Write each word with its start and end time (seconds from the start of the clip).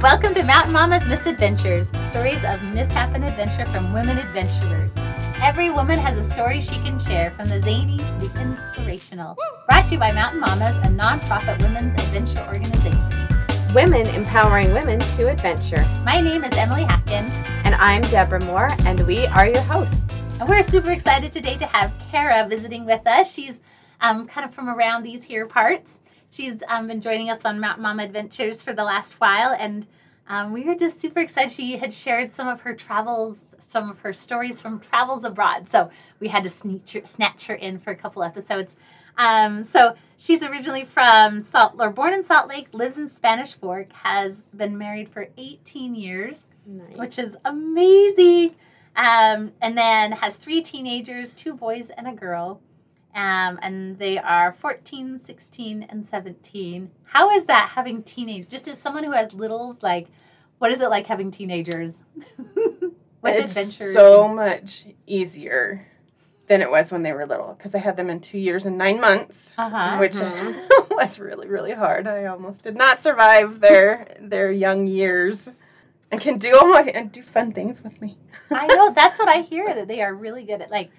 Welcome 0.00 0.32
to 0.34 0.44
Mountain 0.44 0.72
Mama's 0.72 1.04
Misadventures, 1.08 1.88
stories 2.06 2.44
of 2.44 2.62
mishap 2.62 3.14
and 3.14 3.24
adventure 3.24 3.66
from 3.72 3.92
women 3.92 4.16
adventurers. 4.18 4.94
Every 5.42 5.70
woman 5.70 5.98
has 5.98 6.16
a 6.16 6.22
story 6.22 6.60
she 6.60 6.76
can 6.76 7.00
share, 7.00 7.32
from 7.32 7.48
the 7.48 7.58
zany 7.60 7.98
to 7.98 8.28
the 8.28 8.40
inspirational. 8.40 9.36
Brought 9.68 9.86
to 9.86 9.94
you 9.94 9.98
by 9.98 10.12
Mountain 10.12 10.38
Mamas, 10.38 10.76
a 10.76 10.88
nonprofit 10.88 11.60
women's 11.62 11.94
adventure 11.94 12.46
organization. 12.46 13.74
Women 13.74 14.06
empowering 14.14 14.72
women 14.72 15.00
to 15.00 15.30
adventure. 15.30 15.84
My 16.04 16.20
name 16.20 16.44
is 16.44 16.52
Emily 16.56 16.84
Hatkin, 16.84 17.28
And 17.64 17.74
I'm 17.74 18.02
Deborah 18.02 18.44
Moore, 18.44 18.70
and 18.86 19.04
we 19.04 19.26
are 19.26 19.48
your 19.48 19.62
hosts. 19.62 20.22
and 20.38 20.48
we're 20.48 20.62
super 20.62 20.92
excited 20.92 21.32
today 21.32 21.56
to 21.58 21.66
have 21.66 21.92
Kara 22.10 22.46
visiting 22.48 22.86
with 22.86 23.04
us. 23.04 23.32
She's 23.34 23.60
um, 24.00 24.28
kind 24.28 24.48
of 24.48 24.54
from 24.54 24.68
around 24.68 25.02
these 25.02 25.24
here 25.24 25.46
parts. 25.46 26.00
She's 26.30 26.62
um, 26.68 26.86
been 26.88 27.00
joining 27.00 27.30
us 27.30 27.44
on 27.44 27.60
Mountain 27.60 27.82
Mama 27.82 28.04
Adventures 28.04 28.62
for 28.62 28.72
the 28.72 28.84
last 28.84 29.14
while, 29.14 29.56
and 29.58 29.86
um, 30.28 30.52
we 30.52 30.62
were 30.64 30.74
just 30.74 31.00
super 31.00 31.20
excited. 31.20 31.52
She 31.52 31.78
had 31.78 31.92
shared 31.92 32.30
some 32.32 32.48
of 32.48 32.60
her 32.62 32.74
travels, 32.74 33.40
some 33.58 33.90
of 33.90 33.98
her 34.00 34.12
stories 34.12 34.60
from 34.60 34.78
travels 34.80 35.24
abroad. 35.24 35.70
So 35.70 35.90
we 36.20 36.28
had 36.28 36.44
to 36.44 36.50
her, 36.50 37.06
snatch 37.06 37.46
her 37.46 37.54
in 37.54 37.78
for 37.78 37.90
a 37.90 37.96
couple 37.96 38.22
episodes. 38.22 38.76
Um, 39.16 39.64
so 39.64 39.94
she's 40.16 40.42
originally 40.42 40.84
from 40.84 41.42
Salt, 41.42 41.74
or 41.78 41.90
born 41.90 42.12
in 42.12 42.22
Salt 42.22 42.48
Lake, 42.48 42.68
lives 42.72 42.98
in 42.98 43.08
Spanish 43.08 43.54
Fork, 43.54 43.92
has 43.92 44.44
been 44.54 44.76
married 44.78 45.08
for 45.08 45.28
18 45.36 45.94
years 45.94 46.44
Nice. 46.66 46.96
which 46.96 47.18
is 47.18 47.36
amazing. 47.44 48.54
Um, 48.94 49.52
and 49.62 49.78
then 49.78 50.12
has 50.12 50.36
three 50.36 50.60
teenagers, 50.60 51.32
two 51.32 51.54
boys 51.54 51.90
and 51.96 52.06
a 52.06 52.12
girl. 52.12 52.60
Um, 53.18 53.58
and 53.62 53.98
they 53.98 54.16
are 54.16 54.52
14, 54.52 55.18
16, 55.18 55.82
and 55.88 56.06
17. 56.06 56.90
How 57.02 57.30
is 57.30 57.46
that 57.46 57.70
having 57.70 58.04
teenagers? 58.04 58.48
Just 58.48 58.68
as 58.68 58.78
someone 58.78 59.02
who 59.02 59.10
has 59.10 59.34
littles, 59.34 59.82
like, 59.82 60.06
what 60.58 60.70
is 60.70 60.80
it 60.80 60.88
like 60.88 61.06
having 61.08 61.32
teenagers? 61.32 61.96
With 63.20 63.34
it's 63.34 63.50
adventures. 63.50 63.94
so 63.94 64.28
much 64.28 64.86
easier 65.06 65.84
than 66.46 66.62
it 66.62 66.70
was 66.70 66.92
when 66.92 67.02
they 67.02 67.12
were 67.12 67.26
little 67.26 67.54
because 67.58 67.74
I 67.74 67.78
had 67.78 67.96
them 67.96 68.08
in 68.08 68.20
two 68.20 68.38
years 68.38 68.64
and 68.66 68.78
nine 68.78 69.00
months, 69.00 69.52
uh-huh. 69.58 69.98
which 69.98 70.12
Mhm. 70.14 70.90
was 70.90 71.18
really 71.18 71.48
really 71.48 71.72
hard. 71.72 72.06
I 72.06 72.26
almost 72.26 72.62
did 72.62 72.76
not 72.76 73.02
survive 73.02 73.58
their 73.58 74.06
their 74.20 74.52
young 74.52 74.86
years. 74.86 75.48
And 76.10 76.20
can 76.20 76.38
do 76.38 76.56
all 76.56 76.68
my 76.68 76.82
and 76.82 77.10
do 77.12 77.20
fun 77.20 77.52
things 77.52 77.82
with 77.82 78.00
me. 78.00 78.16
I 78.50 78.66
know 78.68 78.92
that's 78.94 79.18
what 79.18 79.28
I 79.28 79.42
hear 79.52 79.74
that 79.74 79.88
they 79.88 80.00
are 80.00 80.14
really 80.14 80.44
good 80.44 80.62
at. 80.62 80.70
Like, 80.70 80.90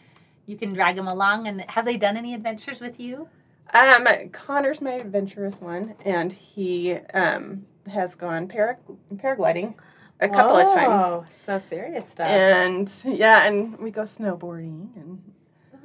you 0.50 0.58
can 0.58 0.73
drag 0.73 0.95
them 0.95 1.08
along. 1.08 1.47
And 1.47 1.61
have 1.69 1.86
they 1.86 1.95
done 1.95 2.17
any 2.17 2.33
adventures 2.33 2.81
with 2.81 3.00
you? 3.00 3.30
Um, 3.73 4.08
Connor's 4.31 4.81
my 4.81 4.94
adventurous 4.94 5.61
one, 5.61 5.94
and 6.03 6.31
he 6.33 6.94
um 7.14 7.66
has 7.88 8.16
gone 8.16 8.47
para- 8.47 8.77
paragliding 9.16 9.75
a 10.20 10.27
couple 10.27 10.58
of 10.58 10.67
times. 10.73 11.03
Whoa, 11.03 11.25
So 11.45 11.59
serious 11.59 12.09
stuff. 12.09 12.27
And 12.27 12.92
yeah, 13.05 13.45
and 13.45 13.77
we 13.77 13.92
go 13.92 14.02
snowboarding 14.02 14.95
and 14.95 15.22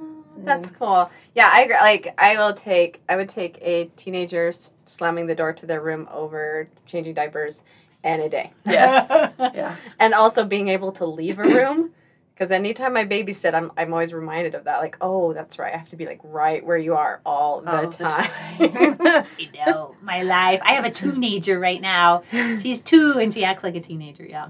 Oh, 0.00 0.24
That's 0.38 0.68
cool. 0.70 1.10
Yeah, 1.34 1.48
I 1.52 1.62
agree. 1.62 1.76
Like, 1.80 2.14
I 2.18 2.36
will 2.36 2.52
take, 2.54 3.00
I 3.08 3.14
would 3.16 3.28
take 3.28 3.58
a 3.62 3.84
teenager 3.96 4.52
slamming 4.84 5.26
the 5.26 5.34
door 5.34 5.52
to 5.52 5.66
their 5.66 5.80
room 5.80 6.08
over 6.10 6.66
changing 6.86 7.14
diapers 7.14 7.62
any 8.02 8.28
day. 8.28 8.52
yes, 8.66 9.08
yeah. 9.38 9.76
and 10.00 10.12
also 10.12 10.44
being 10.44 10.68
able 10.68 10.90
to 10.92 11.06
leave 11.06 11.38
a 11.38 11.42
room. 11.44 11.90
Because 12.34 12.50
anytime 12.50 12.96
I 12.96 13.04
babysit, 13.04 13.54
I'm, 13.54 13.70
I'm 13.76 13.92
always 13.92 14.12
reminded 14.12 14.56
of 14.56 14.64
that. 14.64 14.78
Like, 14.78 14.96
oh, 15.00 15.32
that's 15.32 15.56
right. 15.56 15.72
I 15.72 15.76
have 15.76 15.88
to 15.90 15.96
be 15.96 16.04
like 16.04 16.18
right 16.24 16.66
where 16.66 16.76
you 16.76 16.96
are 16.96 17.20
all 17.24 17.60
the 17.60 17.70
All 17.70 17.86
the 17.86 17.96
time. 17.96 18.30
I 18.58 19.26
know 19.66 19.94
my 20.02 20.22
life. 20.22 20.60
I 20.64 20.72
have 20.72 20.84
a 20.84 20.90
teenager 20.90 21.60
right 21.60 21.80
now. 21.80 22.24
She's 22.32 22.80
two 22.80 23.18
and 23.20 23.32
she 23.32 23.44
acts 23.44 23.62
like 23.62 23.76
a 23.76 23.80
teenager, 23.80 24.24
yeah. 24.24 24.48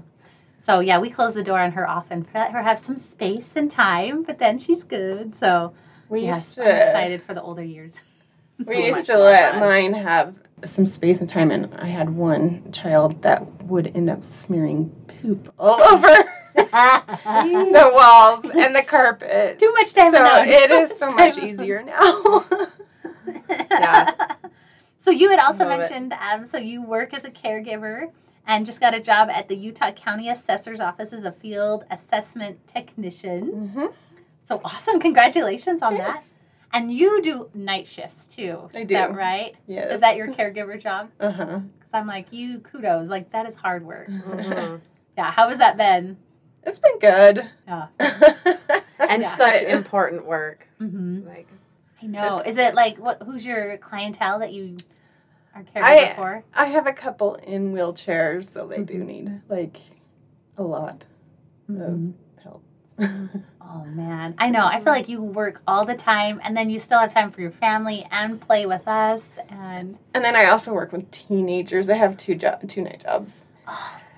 So 0.57 0.79
yeah, 0.79 0.97
we 0.97 1.11
close 1.11 1.35
the 1.35 1.43
door 1.43 1.59
on 1.59 1.73
her 1.73 1.87
often, 1.87 2.25
let 2.33 2.51
her 2.51 2.63
have 2.63 2.79
some 2.79 2.97
space 2.97 3.51
and 3.55 3.69
time, 3.69 4.23
but 4.23 4.39
then 4.39 4.57
she's 4.57 4.81
good. 4.83 5.35
So 5.35 5.73
We 6.09 6.21
yes, 6.21 6.57
used 6.57 6.59
I'm 6.59 6.65
to 6.65 6.87
excited 6.87 7.21
for 7.21 7.35
the 7.35 7.41
older 7.43 7.63
years. 7.63 7.95
we 8.65 8.87
used 8.87 9.05
to 9.05 9.17
let 9.17 9.59
mine 9.59 9.93
have 9.93 10.33
some 10.63 10.87
space 10.87 11.19
and 11.19 11.29
time, 11.29 11.51
and 11.51 11.71
I 11.75 11.85
had 11.85 12.09
one 12.09 12.71
child 12.71 13.21
that 13.21 13.45
would 13.65 13.95
end 13.95 14.09
up 14.09 14.23
smearing 14.23 14.89
poop 15.21 15.53
all 15.59 15.79
over 15.83 16.34
the 16.75 17.91
walls 17.93 18.43
and 18.45 18.75
the 18.75 18.83
carpet. 18.83 19.59
Too 19.59 19.71
much 19.73 19.93
time 19.93 20.11
so 20.13 20.21
alone. 20.21 20.47
it 20.47 20.67
Too 20.67 20.73
is 20.73 20.89
so 20.99 21.09
much 21.11 21.35
time 21.35 21.45
easier 21.47 21.83
now. 21.83 22.45
Yeah. 23.47 24.11
so 24.97 25.11
you 25.11 25.29
had 25.29 25.39
also 25.39 25.67
mentioned, 25.67 26.13
um, 26.13 26.45
so 26.45 26.57
you 26.57 26.81
work 26.81 27.13
as 27.13 27.23
a 27.25 27.31
caregiver 27.31 28.11
and 28.47 28.65
just 28.65 28.79
got 28.79 28.93
a 28.93 28.99
job 28.99 29.29
at 29.29 29.47
the 29.47 29.55
Utah 29.55 29.91
County 29.91 30.29
Assessor's 30.29 30.79
Office 30.79 31.13
as 31.13 31.23
a 31.23 31.31
field 31.31 31.85
assessment 31.91 32.65
technician. 32.67 33.69
hmm 33.73 33.85
So 34.43 34.61
awesome! 34.63 34.99
Congratulations 34.99 35.81
on 35.81 35.97
that. 35.97 36.23
And 36.73 36.91
you 36.91 37.21
do 37.21 37.49
night 37.53 37.87
shifts 37.87 38.27
too. 38.27 38.69
I 38.75 38.79
Is 38.79 38.89
that 38.89 39.11
do. 39.11 39.17
right? 39.17 39.55
Yes. 39.65 39.93
Is 39.93 40.01
that 40.01 40.17
your 40.17 40.27
caregiver 40.27 40.79
job? 40.79 41.09
Uh 41.21 41.31
huh. 41.31 41.59
Because 41.79 41.93
I'm 41.93 42.05
like, 42.05 42.27
you 42.33 42.59
kudos. 42.59 43.07
Like, 43.07 43.31
that 43.31 43.45
is 43.47 43.55
hard 43.55 43.85
work. 43.85 44.09
Mhm. 44.09 44.81
Yeah. 45.17 45.31
How 45.31 45.47
has 45.47 45.59
that 45.59 45.77
been? 45.77 46.17
It's 46.65 46.79
been 46.79 46.99
good. 46.99 47.49
Yeah. 47.67 47.87
And 48.97 49.21
Yeah. 49.21 49.35
such 49.35 49.61
important 49.63 50.25
work. 50.25 50.67
Mm-hmm. 50.81 51.27
Like, 51.27 51.47
I 52.01 52.05
know. 52.07 52.39
Is 52.39 52.57
it 52.57 52.73
like, 52.73 52.97
what? 52.97 53.21
who's 53.23 53.45
your 53.45 53.77
clientele 53.77 54.39
that 54.39 54.51
you 54.53 54.77
are 55.53 55.63
caring 55.63 55.85
I- 55.87 56.13
for? 56.15 56.43
I 56.53 56.65
have 56.65 56.87
a 56.87 56.93
couple 56.93 57.35
in 57.35 57.73
wheelchairs, 57.73 58.49
so 58.49 58.65
they 58.65 58.83
do 58.83 58.95
Mhm. 59.01 59.05
need 59.05 59.41
like 59.49 59.77
a 60.57 60.63
lot 60.63 61.03
Mhm. 61.69 62.13
of 62.37 62.43
help. 62.43 62.63
Oh, 63.67 63.83
man. 63.85 64.35
I 64.37 64.51
know. 64.51 64.65
I 64.65 64.75
feel 64.77 64.93
like 64.93 65.09
you 65.09 65.21
work 65.23 65.59
all 65.67 65.85
the 65.85 65.95
time 65.95 66.39
and 66.43 66.55
then 66.55 66.69
you 66.69 66.77
still 66.79 66.99
have 66.99 67.11
time 67.11 67.31
for 67.31 67.41
your 67.41 67.49
family 67.51 68.07
and 68.11 68.39
play 68.39 68.67
with 68.67 68.87
us. 68.87 69.37
And, 69.49 69.97
And 70.13 70.23
then 70.23 70.35
I 70.35 70.45
also 70.45 70.71
work 70.71 70.91
with 70.91 71.09
teenagers. 71.09 71.89
I 71.89 71.95
have 71.95 72.15
two 72.15 72.35
job, 72.35 72.67
two 72.69 72.83
night 72.83 73.01
jobs, 73.03 73.43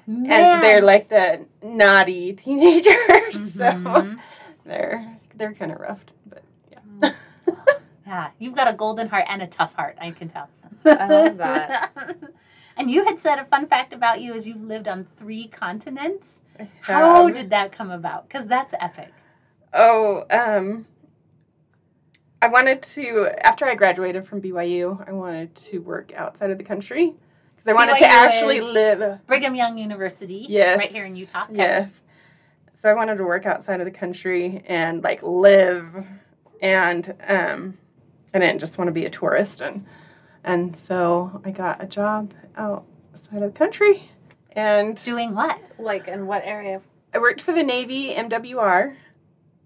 man. 0.07 0.31
and 0.31 0.63
they're 0.63 0.81
like 0.81 1.09
the 1.09 1.45
naughty 1.62 2.34
teenagers, 2.34 2.95
so 3.53 3.72
Mhm. 3.72 4.19
they're 4.66 5.18
they're 5.35 5.53
kind 5.53 5.72
of 5.72 5.79
rough. 5.79 6.00
But 6.28 6.44
yeah, 6.72 7.12
Yeah, 8.07 8.29
you've 8.40 8.56
got 8.56 8.68
a 8.69 8.73
golden 8.73 9.09
heart 9.09 9.25
and 9.28 9.41
a 9.41 9.47
tough 9.47 9.73
heart. 9.75 9.97
I 10.01 10.12
can 10.12 10.29
tell. 10.29 10.50
I 10.85 11.07
love 11.07 11.38
that. 11.38 11.91
and 12.78 12.90
you 12.90 13.03
had 13.03 13.19
said 13.19 13.38
a 13.40 13.45
fun 13.45 13.68
fact 13.68 13.91
about 13.94 14.22
you 14.22 14.34
is 14.34 14.47
you've 14.47 14.62
lived 14.63 14.88
on 14.88 15.06
three 15.19 15.47
continents. 15.47 16.39
How 16.81 17.29
did 17.29 17.50
that 17.51 17.72
come 17.72 17.91
about? 17.91 18.28
Because 18.28 18.47
that's 18.47 18.74
epic. 18.79 19.12
Oh, 19.74 20.24
um, 20.31 20.85
I 22.41 22.47
wanted 22.47 22.81
to 22.81 23.29
after 23.45 23.66
I 23.66 23.75
graduated 23.75 24.25
from 24.25 24.41
BYU, 24.41 25.06
I 25.07 25.12
wanted 25.12 25.53
to 25.56 25.79
work 25.79 26.13
outside 26.16 26.50
of 26.50 26.57
the 26.57 26.63
country 26.63 27.13
because 27.57 27.68
I 27.72 27.73
wanted 27.73 27.97
to 27.97 28.06
actually 28.06 28.57
is- 28.57 28.73
live. 28.73 29.25
Brigham 29.28 29.56
Young 29.56 29.78
University. 29.78 30.45
Yes. 30.47 30.79
Right 30.79 30.90
here 30.90 31.06
in 31.06 31.16
Utah. 31.16 31.44
Okay. 31.45 31.57
Yes. 31.57 31.94
So 32.73 32.90
I 32.90 32.94
wanted 32.94 33.18
to 33.18 33.23
work 33.25 33.45
outside 33.45 33.81
of 33.81 33.85
the 33.85 33.91
country 33.91 34.63
and 34.68 35.03
like 35.03 35.22
live 35.23 36.06
and 36.62 37.13
um 37.28 37.78
I 38.34 38.40
didn't 38.40 38.59
just 38.59 38.78
want 38.78 38.88
to 38.88 38.91
be 38.91 39.06
a 39.06 39.09
tourist 39.09 39.62
and 39.62 39.85
and 40.44 40.75
so 40.75 41.41
I 41.44 41.51
got 41.51 41.84
a 41.84 41.88
job 41.88 42.34
outside 42.56 43.41
of 43.41 43.51
the 43.53 43.57
country 43.57 44.09
and 44.51 45.01
Doing 45.03 45.35
what? 45.35 45.59
like, 45.78 46.07
in 46.07 46.25
what 46.25 46.41
area? 46.45 46.81
I 47.13 47.19
worked 47.19 47.41
for 47.41 47.51
the 47.51 47.63
Navy 47.63 48.13
MWR, 48.16 48.95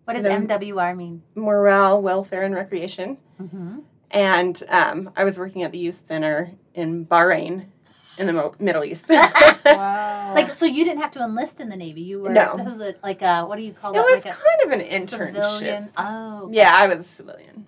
What 0.06 0.14
does 0.14 0.24
MWR 0.26 0.96
mean? 0.98 1.24
Morale, 1.36 2.02
Welfare 2.02 2.44
and 2.44 2.54
Recreation. 2.54 3.18
Mm-hmm. 3.42 3.80
And 4.12 4.64
um, 4.68 5.12
I 5.16 5.24
was 5.24 5.40
working 5.40 5.64
at 5.64 5.72
the 5.72 5.78
youth 5.78 6.06
center 6.06 6.52
in 6.74 7.06
Bahrain 7.06 7.68
in 8.18 8.28
the 8.28 8.34
Mo- 8.34 8.56
Middle 8.60 8.84
East. 8.84 9.10
Wow. 9.66 10.34
Like, 10.36 10.54
so 10.54 10.66
you 10.66 10.86
didn't 10.86 11.02
have 11.02 11.12
to 11.12 11.20
enlist 11.24 11.60
in 11.60 11.68
the 11.68 11.76
Navy. 11.76 12.02
You 12.02 12.22
were. 12.22 12.30
No. 12.30 12.56
This 12.56 12.66
was 12.66 12.80
a, 12.80 12.96
like 13.04 13.22
a 13.22 13.44
what 13.46 13.58
do 13.58 13.64
you 13.64 13.74
call 13.74 13.94
it 13.94 13.98
It 13.98 14.02
was 14.02 14.24
like 14.26 14.34
a 14.34 14.38
kind 14.38 14.74
of 14.74 14.80
an 14.80 14.86
internship. 14.86 15.44
civilian- 15.44 15.90
Oh. 15.98 16.50
Yeah, 16.54 16.72
I 16.74 16.88
was 16.88 17.06
a 17.06 17.10
civilian. 17.10 17.66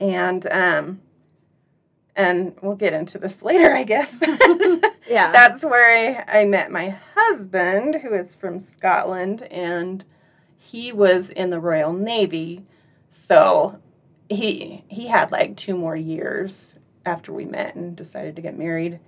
And 0.00 0.44
um 0.50 1.00
and 2.16 2.54
we'll 2.60 2.74
get 2.76 2.92
into 2.92 3.18
this 3.18 3.42
later, 3.44 3.74
I 3.74 3.84
guess. 3.84 4.18
yeah. 5.08 5.32
That's 5.32 5.62
where 5.64 6.26
I, 6.28 6.40
I 6.40 6.44
met 6.46 6.70
my 6.70 6.96
husband, 7.14 7.96
who 8.02 8.12
is 8.14 8.34
from 8.34 8.58
Scotland, 8.58 9.42
and 9.44 10.04
he 10.58 10.92
was 10.92 11.30
in 11.30 11.50
the 11.50 11.60
Royal 11.60 11.92
Navy. 11.92 12.64
So 13.08 13.78
he 14.28 14.84
he 14.88 15.06
had 15.06 15.30
like 15.30 15.56
two 15.56 15.76
more 15.76 15.96
years 15.96 16.74
after 17.06 17.32
we 17.32 17.44
met 17.44 17.76
and 17.76 17.94
decided 17.96 18.34
to 18.36 18.42
get 18.42 18.58
married. 18.58 18.98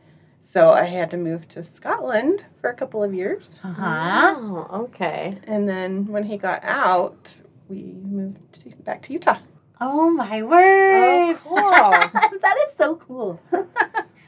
So 0.44 0.72
I 0.72 0.84
had 0.84 1.10
to 1.12 1.16
move 1.16 1.48
to 1.48 1.64
Scotland 1.64 2.44
for 2.60 2.68
a 2.68 2.74
couple 2.74 3.02
of 3.02 3.14
years. 3.14 3.56
Uh 3.64 3.72
huh. 3.72 4.34
Oh, 4.36 4.68
okay. 4.84 5.38
And 5.44 5.66
then 5.66 6.06
when 6.06 6.22
he 6.22 6.36
got 6.36 6.62
out, 6.62 7.34
we 7.68 7.94
moved 8.02 8.52
to, 8.60 8.70
back 8.84 9.00
to 9.04 9.14
Utah. 9.14 9.38
Oh 9.80 10.10
my 10.10 10.42
word! 10.42 11.34
Oh, 11.34 11.38
cool. 11.42 12.38
that 12.42 12.56
is 12.68 12.74
so 12.76 12.96
cool. 12.96 13.40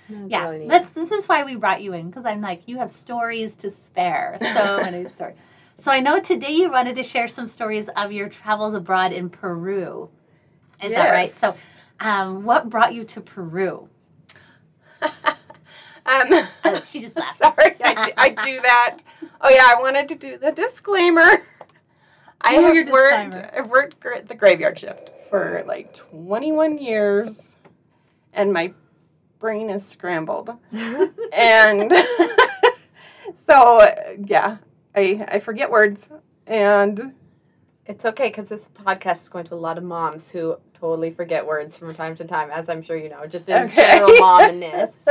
No, 0.09 0.25
Yeah, 0.29 0.45
really 0.45 0.59
neat. 0.61 0.69
that's 0.69 0.91
this 0.91 1.11
is 1.11 1.27
why 1.27 1.43
we 1.43 1.57
brought 1.57 1.83
you 1.83 1.93
in 1.93 2.09
because 2.11 2.25
I'm 2.25 2.41
like 2.41 2.63
you 2.67 2.79
have 2.79 2.93
stories 2.93 3.57
to 3.57 3.71
spare, 3.71 4.39
so 4.55 4.79
many 4.85 5.09
stories. 5.09 5.37
So 5.75 5.91
I 5.91 5.99
know 5.99 6.21
today 6.21 6.53
you 6.53 6.71
wanted 6.71 6.95
to 6.95 7.03
share 7.03 7.27
some 7.27 7.49
stories 7.49 7.89
of 7.89 8.13
your 8.13 8.29
travels 8.29 8.75
abroad 8.75 9.13
in 9.13 9.29
Peru. 9.29 10.09
Is 10.81 10.95
that 10.95 11.11
right? 11.11 11.29
So, 11.29 11.57
um, 11.99 12.45
what 12.45 12.71
brought 12.71 12.95
you 12.95 13.03
to 13.03 13.21
Peru? 13.21 13.89
Um, 16.07 16.47
Uh, 16.65 16.81
she 16.85 17.01
just 17.01 17.17
laughed. 17.17 17.39
Sorry, 17.39 17.75
I 17.83 17.95
do, 18.07 18.13
I 18.17 18.29
do 18.31 18.61
that. 18.63 18.99
Oh 19.41 19.49
yeah, 19.51 19.73
I 19.77 19.81
wanted 19.81 20.09
to 20.09 20.15
do 20.15 20.39
the 20.39 20.53
disclaimer. 20.53 21.43
I 22.41 22.55
Do 22.57 22.61
your 22.61 22.85
have 22.85 22.93
worked. 22.93 23.33
disclaimer. 23.33 23.51
I've 23.57 23.71
worked 23.71 24.01
gra- 24.01 24.23
the 24.23 24.35
graveyard 24.35 24.79
shift 24.79 25.11
for 25.31 25.65
like 25.67 25.93
21 25.95 26.79
years, 26.79 27.57
and 28.33 28.53
my 28.53 28.73
brain 29.39 29.69
is 29.71 29.85
scrambled. 29.87 30.51
and 31.33 31.93
so 33.35 33.87
yeah, 34.25 34.59
I 34.95 35.25
I 35.29 35.39
forget 35.41 35.71
words, 35.71 36.09
and 36.47 37.13
It's 37.87 38.05
okay 38.05 38.29
because 38.29 38.49
this 38.49 38.69
podcast 38.69 39.23
is 39.23 39.29
going 39.29 39.47
to 39.47 39.55
a 39.55 39.57
lot 39.57 39.79
of 39.79 39.85
moms 39.85 40.31
who 40.31 40.57
totally 40.75 41.11
forget 41.11 41.47
words 41.47 41.79
from 41.79 41.95
time 41.95 42.17
to 42.17 42.25
time, 42.25 42.51
as 42.51 42.69
I'm 42.69 42.83
sure 42.83 42.97
you 42.97 43.09
know, 43.09 43.27
just 43.27 43.49
in 43.49 43.65
Okay. 43.65 43.77
general 43.87 44.11
momness. 44.21 45.07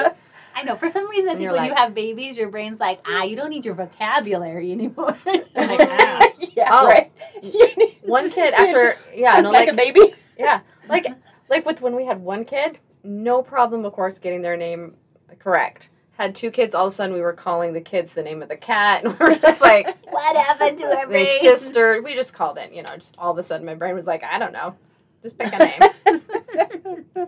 I 0.56 0.64
know. 0.64 0.78
For 0.78 0.88
some 0.88 1.10
reason, 1.10 1.28
I 1.28 1.32
And 1.34 1.40
think 1.40 1.44
you're 1.50 1.54
when 1.54 1.66
you 1.66 1.76
have 1.76 1.94
babies, 1.94 2.38
your 2.38 2.50
brain's 2.50 2.80
like, 2.80 3.02
ah, 3.06 3.24
you 3.24 3.36
don't 3.36 3.50
need 3.50 3.66
your 3.66 3.76
vocabulary 3.76 4.72
anymore. 4.72 5.18
Like, 5.26 5.80
ah. 5.82 6.28
yeah, 6.56 6.70
Oh. 6.72 6.88
right. 6.88 7.12
One 8.04 8.30
kid 8.32 8.54
after, 8.54 8.98
yeah, 9.14 9.42
no, 9.42 9.52
like, 9.52 9.68
like, 9.68 9.74
a 9.74 9.76
baby. 9.76 10.14
yeah, 10.38 10.62
like, 10.88 11.08
like 11.50 11.66
with 11.66 11.82
when 11.82 11.96
we 11.96 12.06
had 12.06 12.22
one 12.22 12.46
kid, 12.46 12.80
no 13.04 13.42
problem, 13.42 13.84
of 13.86 13.94
course, 13.94 14.18
getting 14.20 14.42
their 14.42 14.56
name 14.58 14.96
correct. 15.40 15.90
Had 16.18 16.36
two 16.36 16.50
kids, 16.52 16.74
all 16.74 16.88
of 16.88 16.94
a 16.94 16.96
sudden 16.96 17.14
we 17.14 17.22
were 17.22 17.34
calling 17.34 17.74
the 17.74 17.82
kids 17.82 18.14
the 18.14 18.24
name 18.24 18.42
of 18.42 18.48
the 18.48 18.56
cat, 18.56 19.04
and 19.04 19.18
we 19.20 19.26
were 19.26 19.36
just 19.36 19.60
like, 19.62 19.86
what 20.12 20.36
happened 20.38 20.78
to 20.78 20.86
our 20.86 21.08
the 21.08 21.26
sister. 21.42 22.02
We 22.02 22.16
just 22.16 22.34
called 22.34 22.58
it, 22.58 22.72
you 22.72 22.84
know, 22.84 22.96
just 22.96 23.16
all 23.18 23.32
of 23.32 23.38
a 23.38 23.44
sudden 23.44 23.66
my 23.66 23.76
brain 23.76 23.96
was 23.96 24.06
like, 24.06 24.24
I 24.24 24.40
don't 24.40 24.54
know, 24.54 24.76
just 25.24 25.38
pick 25.38 25.52
a 25.54 25.58
name. 25.58 27.28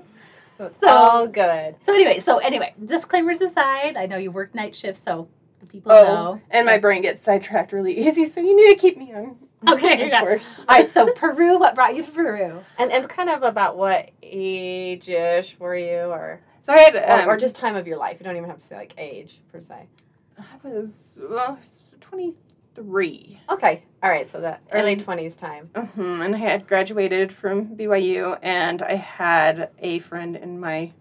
So 0.58 0.66
it's 0.66 0.80
So- 0.80 0.88
all 0.88 1.28
good. 1.28 1.76
So 1.86 1.94
anyway, 1.94 2.20
so 2.20 2.38
anyway, 2.38 2.74
disclaimers 2.84 3.42
aside, 3.42 3.96
I 3.98 4.06
know 4.06 4.18
you 4.18 4.32
work 4.32 4.54
night 4.56 4.76
shifts, 4.76 5.04
so 5.04 5.28
the 5.60 5.66
people 5.66 5.92
Oh, 5.92 6.04
know. 6.04 6.42
and 6.52 6.66
my 6.66 6.78
brain 6.78 7.02
gets 7.02 7.22
sidetracked 7.22 7.72
really 7.74 7.98
easy, 7.98 8.26
so 8.26 8.40
you 8.42 8.56
need 8.56 8.70
to 8.70 8.76
keep 8.80 8.98
me 8.98 9.10
young. 9.10 9.38
Okay, 9.72 10.04
of 10.04 10.10
yeah. 10.10 10.20
course. 10.22 10.48
All 10.70 10.78
right, 10.78 10.88
so 10.90 11.12
Peru. 11.14 11.58
What 11.58 11.74
brought 11.74 11.96
you 11.96 12.04
to 12.04 12.12
Peru? 12.12 12.60
And 12.78 12.92
and 12.92 13.10
kind 13.10 13.28
of 13.28 13.42
about 13.42 13.76
what 13.76 14.12
age-ish 14.22 15.58
were 15.60 15.76
you, 15.76 16.12
or 16.12 16.42
So 16.62 16.74
I 16.74 16.78
had, 16.78 16.96
um, 16.96 17.28
or 17.28 17.38
just 17.38 17.56
time 17.56 17.76
of 17.76 17.88
your 17.88 17.98
life. 17.98 18.18
You 18.20 18.24
don't 18.24 18.38
even 18.38 18.50
have 18.50 18.60
to 18.62 18.68
say 18.68 18.76
like 18.76 18.94
age 19.00 19.40
per 19.52 19.60
se. 19.60 19.88
I 20.38 20.44
was 20.68 21.18
well, 21.20 21.58
I 21.60 22.32
23. 22.88 23.40
Okay, 23.50 23.84
all 24.04 24.10
right. 24.10 24.30
So 24.30 24.42
that 24.42 24.62
early 24.72 24.96
twenties 24.96 25.36
time. 25.36 25.70
hmm 25.76 26.22
And 26.22 26.36
I 26.36 26.38
had 26.38 26.68
graduated 26.68 27.32
from 27.32 27.76
BYU, 27.76 28.38
and 28.42 28.82
I 28.82 28.96
had 28.96 29.70
a 29.80 30.00
friend 30.00 30.36
in 30.36 30.60
my 30.60 30.92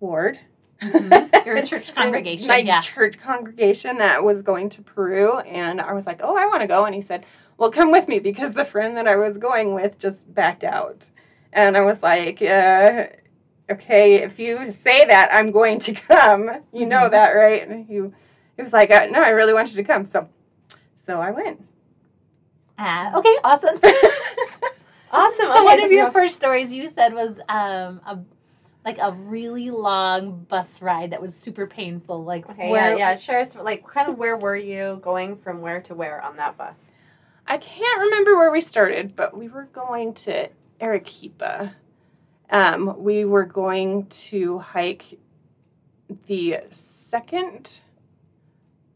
ward. 0.00 0.38
Mhm. 0.80 1.44
Your 1.44 1.60
church 1.66 1.92
congregation, 1.94 2.46
My 2.46 2.58
yeah. 2.58 2.80
church 2.80 3.18
congregation 3.18 3.98
that 3.98 4.22
was 4.22 4.42
going 4.42 4.68
to 4.70 4.82
Peru, 4.82 5.38
and 5.40 5.80
I 5.80 5.92
was 5.92 6.06
like, 6.06 6.20
"Oh, 6.22 6.36
I 6.36 6.46
want 6.46 6.60
to 6.62 6.68
go." 6.68 6.84
And 6.84 6.94
he 6.94 7.00
said, 7.00 7.26
"Well, 7.56 7.70
come 7.72 7.90
with 7.90 8.06
me," 8.06 8.20
because 8.20 8.52
the 8.52 8.64
friend 8.64 8.96
that 8.96 9.08
I 9.08 9.16
was 9.16 9.38
going 9.38 9.74
with 9.74 9.98
just 9.98 10.32
backed 10.32 10.62
out, 10.62 11.06
and 11.52 11.76
I 11.76 11.80
was 11.80 12.00
like, 12.00 12.40
uh, 12.40 13.06
"Okay, 13.68 14.16
if 14.22 14.38
you 14.38 14.70
say 14.70 15.04
that, 15.06 15.30
I'm 15.32 15.50
going 15.50 15.80
to 15.80 15.92
come. 15.94 16.48
You 16.72 16.86
know 16.86 17.08
Mhm. 17.08 17.10
that, 17.10 17.30
right?" 17.32 17.68
And 17.68 17.84
he, 17.84 17.94
he 18.56 18.62
was 18.62 18.72
like, 18.72 18.92
uh, 18.92 19.06
"No, 19.10 19.20
I 19.20 19.30
really 19.30 19.52
want 19.54 19.70
you 19.70 19.76
to 19.76 19.82
come." 19.84 20.06
So, 20.06 20.28
so 21.08 21.20
I 21.20 21.30
went. 21.30 21.64
Uh, 22.78 23.10
okay, 23.16 23.36
awesome. 23.42 23.80
Awesome. 25.10 25.46
So 25.46 25.54
okay, 25.54 25.64
one 25.64 25.82
of 25.82 25.90
your 25.90 26.10
first 26.10 26.36
stories 26.36 26.72
you 26.72 26.88
said 26.88 27.14
was 27.14 27.38
um 27.48 28.00
a 28.06 28.18
like 28.84 28.98
a 28.98 29.12
really 29.12 29.70
long 29.70 30.44
bus 30.44 30.82
ride 30.82 31.12
that 31.12 31.20
was 31.20 31.34
super 31.34 31.66
painful. 31.66 32.24
Like 32.24 32.48
Okay, 32.50 32.70
where 32.70 32.92
yeah, 32.92 33.12
yeah. 33.12 33.16
Share 33.16 33.40
us 33.40 33.54
like 33.54 33.86
kind 33.86 34.08
of 34.08 34.18
where 34.18 34.36
were 34.36 34.56
you 34.56 34.98
going 35.02 35.38
from 35.38 35.60
where 35.60 35.80
to 35.82 35.94
where 35.94 36.22
on 36.22 36.36
that 36.36 36.56
bus? 36.56 36.92
I 37.46 37.56
can't 37.56 38.00
remember 38.00 38.36
where 38.36 38.50
we 38.50 38.60
started, 38.60 39.16
but 39.16 39.36
we 39.36 39.48
were 39.48 39.64
going 39.72 40.12
to 40.14 40.48
Arequipa. 40.80 41.74
Um, 42.50 43.02
we 43.02 43.24
were 43.24 43.46
going 43.46 44.06
to 44.06 44.58
hike 44.58 45.18
the 46.26 46.60
second 46.70 47.80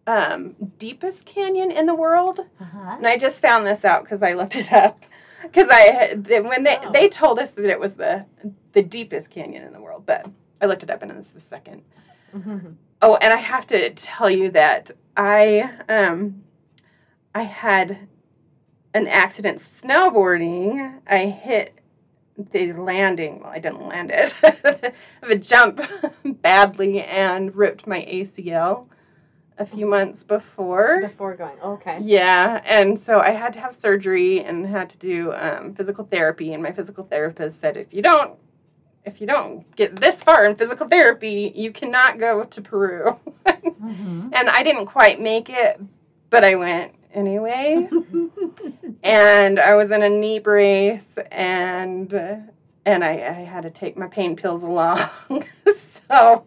um, 0.06 0.54
deepest 0.78 1.26
canyon 1.26 1.70
in 1.70 1.86
the 1.86 1.94
world, 1.94 2.40
Uh-huh. 2.60 2.96
and 2.98 3.06
I 3.06 3.16
just 3.18 3.40
found 3.40 3.66
this 3.66 3.84
out 3.84 4.02
because 4.04 4.22
I 4.22 4.32
looked 4.34 4.56
it 4.56 4.72
up. 4.72 5.04
Because 5.42 5.68
I 5.70 6.14
when 6.40 6.62
they 6.64 6.78
Oh. 6.82 6.90
they 6.92 7.08
told 7.08 7.38
us 7.38 7.52
that 7.52 7.64
it 7.66 7.78
was 7.80 7.96
the 7.96 8.26
the 8.72 8.82
deepest 8.82 9.30
canyon 9.30 9.64
in 9.64 9.72
the 9.72 9.80
world, 9.80 10.04
but 10.06 10.26
I 10.60 10.66
looked 10.66 10.82
it 10.84 10.90
up 10.90 11.02
and 11.02 11.10
it's 11.12 11.32
the 11.32 11.40
second. 11.40 11.82
Oh, 13.02 13.16
and 13.20 13.32
I 13.32 13.36
have 13.38 13.66
to 13.68 13.90
tell 13.90 14.30
you 14.30 14.50
that 14.50 14.92
I 15.16 15.70
um 15.88 16.44
I 17.34 17.42
had 17.42 18.08
an 18.94 19.06
accident 19.08 19.58
snowboarding. 19.58 21.00
I 21.06 21.26
hit 21.26 21.74
the 22.52 22.72
landing. 22.72 23.40
Well, 23.40 23.50
I 23.50 23.58
didn't 23.58 23.86
land 23.88 24.10
it. 24.14 24.34
of 25.22 25.28
a 25.30 25.36
jump 25.36 25.80
badly 26.24 27.02
and 27.02 27.54
ripped 27.54 27.86
my 27.86 28.00
ACL 28.04 28.86
a 29.58 29.66
few 29.66 29.86
months 29.86 30.22
before. 30.22 31.00
Before 31.02 31.34
going, 31.36 31.58
okay. 31.60 31.98
Yeah, 32.02 32.60
and 32.64 32.98
so 32.98 33.20
I 33.20 33.30
had 33.30 33.52
to 33.54 33.60
have 33.60 33.74
surgery 33.74 34.42
and 34.42 34.66
had 34.66 34.88
to 34.90 34.98
do 34.98 35.32
um, 35.32 35.74
physical 35.74 36.04
therapy. 36.04 36.52
And 36.52 36.62
my 36.62 36.72
physical 36.72 37.04
therapist 37.04 37.60
said, 37.60 37.76
if 37.76 37.92
you 37.92 38.02
don't, 38.02 38.38
if 39.04 39.20
you 39.20 39.26
don't 39.26 39.74
get 39.76 39.96
this 39.96 40.22
far 40.22 40.44
in 40.44 40.56
physical 40.56 40.88
therapy, 40.88 41.52
you 41.54 41.72
cannot 41.72 42.18
go 42.18 42.44
to 42.44 42.60
Peru. 42.62 43.18
Mhm. 43.82 44.30
and 44.32 44.48
I 44.48 44.62
didn't 44.62 44.86
quite 44.86 45.20
make 45.20 45.50
it, 45.50 45.80
but 46.30 46.44
I 46.44 46.54
went 46.54 46.94
anyway. 47.12 47.88
and 49.02 49.58
I 49.58 49.74
was 49.74 49.90
in 49.90 50.02
a 50.02 50.08
knee 50.08 50.38
brace, 50.38 51.18
and 51.32 52.12
and 52.84 53.04
I, 53.04 53.10
I 53.12 53.44
had 53.44 53.62
to 53.64 53.70
take 53.70 53.96
my 53.96 54.06
pain 54.06 54.36
pills 54.36 54.62
along. 54.62 55.00
so, 55.76 56.44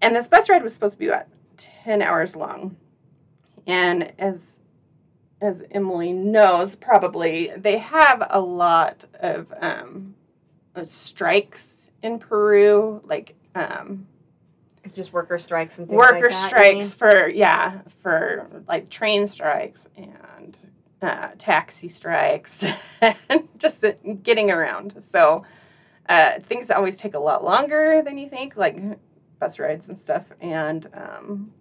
and 0.00 0.16
this 0.16 0.28
bus 0.28 0.48
ride 0.48 0.62
was 0.62 0.72
supposed 0.74 0.94
to 0.94 0.98
be 0.98 1.08
about 1.08 1.26
ten 1.56 2.02
hours 2.02 2.36
long, 2.36 2.76
and 3.66 4.12
as 4.18 4.60
as 5.40 5.62
Emily 5.70 6.12
knows, 6.12 6.76
probably 6.76 7.52
they 7.56 7.78
have 7.78 8.26
a 8.30 8.40
lot 8.40 9.04
of 9.20 9.52
um, 9.60 10.14
strikes 10.84 11.90
in 12.02 12.18
Peru, 12.18 13.00
like. 13.04 13.34
Um, 13.54 14.06
just 14.92 15.12
worker 15.12 15.38
strikes 15.38 15.78
and 15.78 15.88
things 15.88 15.98
worker 15.98 16.14
like 16.14 16.30
that, 16.30 16.48
strikes 16.48 16.94
for 16.94 17.28
yeah 17.28 17.80
for 18.02 18.46
like 18.68 18.88
train 18.88 19.26
strikes 19.26 19.88
and 19.96 20.66
uh, 21.02 21.30
taxi 21.38 21.88
strikes 21.88 22.64
and 23.00 23.48
just 23.58 23.84
getting 24.22 24.50
around 24.50 24.94
so 25.02 25.44
uh, 26.08 26.38
things 26.40 26.70
always 26.70 26.96
take 26.96 27.14
a 27.14 27.18
lot 27.18 27.42
longer 27.42 28.02
than 28.04 28.16
you 28.16 28.28
think 28.28 28.56
like 28.56 28.76
bus 29.38 29.58
rides 29.58 29.88
and 29.88 29.98
stuff 29.98 30.24
and 30.40 30.88
um, 30.94 31.52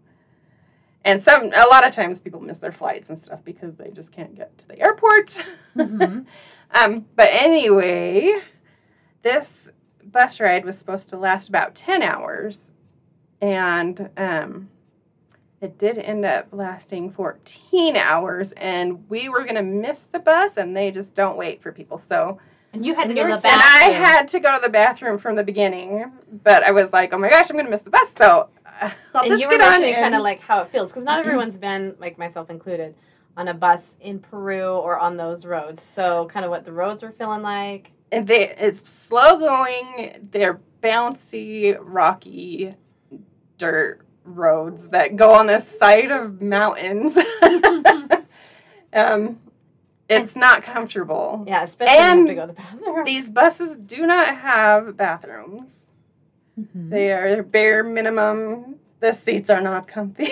and 1.03 1.21
some 1.21 1.43
a 1.53 1.67
lot 1.69 1.85
of 1.87 1.93
times 1.93 2.19
people 2.19 2.39
miss 2.41 2.59
their 2.59 2.71
flights 2.71 3.09
and 3.09 3.19
stuff 3.19 3.43
because 3.43 3.75
they 3.77 3.89
just 3.91 4.11
can't 4.11 4.35
get 4.35 4.57
to 4.57 4.67
the 4.67 4.79
airport 4.79 5.43
Mhm. 5.75 6.25
um, 6.73 7.05
but 7.15 7.27
anyway, 7.31 8.41
this 9.23 9.69
bus 10.03 10.39
ride 10.39 10.63
was 10.65 10.77
supposed 10.77 11.09
to 11.09 11.17
last 11.17 11.49
about 11.49 11.75
10 11.75 12.01
hours, 12.01 12.71
and 13.41 14.09
um, 14.15 14.69
it 15.61 15.77
did 15.77 15.97
end 15.97 16.23
up 16.25 16.47
lasting 16.51 17.11
14 17.11 17.97
hours, 17.97 18.51
and 18.53 19.09
we 19.09 19.27
were 19.29 19.43
going 19.43 19.55
to 19.55 19.63
miss 19.63 20.05
the 20.05 20.19
bus, 20.19 20.57
and 20.57 20.75
they 20.77 20.91
just 20.91 21.13
don't 21.13 21.37
wait 21.37 21.61
for 21.61 21.71
people. 21.71 21.97
So, 21.97 22.39
And 22.75 22.85
you 22.85 22.93
had 22.93 23.07
to 23.07 23.13
go 23.13 23.23
to 23.23 23.29
the 23.29 23.33
and 23.35 23.41
bathroom. 23.41 23.89
I 23.89 23.93
had 23.93 24.27
to 24.27 24.39
go 24.39 24.53
to 24.55 24.61
the 24.61 24.69
bathroom 24.69 25.17
from 25.17 25.35
the 25.37 25.43
beginning, 25.43 26.11
but 26.43 26.61
I 26.63 26.71
was 26.71 26.91
like, 26.91 27.13
oh 27.13 27.17
my 27.17 27.29
gosh, 27.29 27.49
I'm 27.49 27.55
going 27.55 27.65
to 27.65 27.71
miss 27.71 27.81
the 27.81 27.89
bus, 27.89 28.13
so 28.13 28.49
I'll 28.81 29.21
and 29.21 29.27
just 29.29 29.41
you 29.41 29.47
were 29.47 29.57
get 29.57 29.61
on 29.73 29.81
in. 29.81 29.95
kind 29.95 30.13
of 30.13 30.21
like 30.21 30.41
how 30.41 30.61
it 30.61 30.71
feels 30.71 30.89
because 30.89 31.05
not 31.05 31.19
everyone's 31.19 31.57
been 31.57 31.95
like 31.99 32.17
myself 32.17 32.49
included 32.49 32.93
on 33.37 33.47
a 33.47 33.53
bus 33.53 33.95
in 34.01 34.19
Peru 34.19 34.65
or 34.67 34.99
on 34.99 35.15
those 35.15 35.45
roads. 35.45 35.81
So 35.81 36.27
kind 36.31 36.43
of 36.45 36.51
what 36.51 36.65
the 36.65 36.73
roads 36.73 37.01
were 37.01 37.11
feeling 37.11 37.41
like. 37.41 37.91
and 38.11 38.27
they 38.27 38.49
it's 38.49 38.89
slow 38.89 39.39
going 39.39 40.27
they're 40.31 40.59
bouncy 40.83 41.77
rocky 41.81 42.75
dirt 43.57 44.01
roads 44.25 44.89
that 44.89 45.15
go 45.15 45.31
on 45.33 45.47
the 45.47 45.59
side 45.59 46.11
of 46.11 46.41
mountains 46.41 47.17
um 48.93 49.39
it's 50.09 50.35
not 50.35 50.61
comfortable 50.61 51.43
Yeah, 51.47 51.63
especially 51.63 51.95
when 51.95 51.97
you 51.97 52.03
have 52.03 52.17
And 52.17 52.27
to 52.27 52.35
go 52.35 52.41
to 52.41 52.47
the 52.47 52.53
bathroom. 52.53 53.05
these 53.05 53.31
buses 53.31 53.75
do 53.77 54.05
not 54.05 54.37
have 54.37 54.95
bathrooms 54.97 55.87
Mhm. 56.59 56.89
They 56.89 57.11
are 57.11 57.43
bare 57.43 57.83
minimum. 57.83 58.75
The 59.01 59.11
seats 59.11 59.49
are 59.49 59.59
not 59.59 59.89
comfy. 59.89 60.29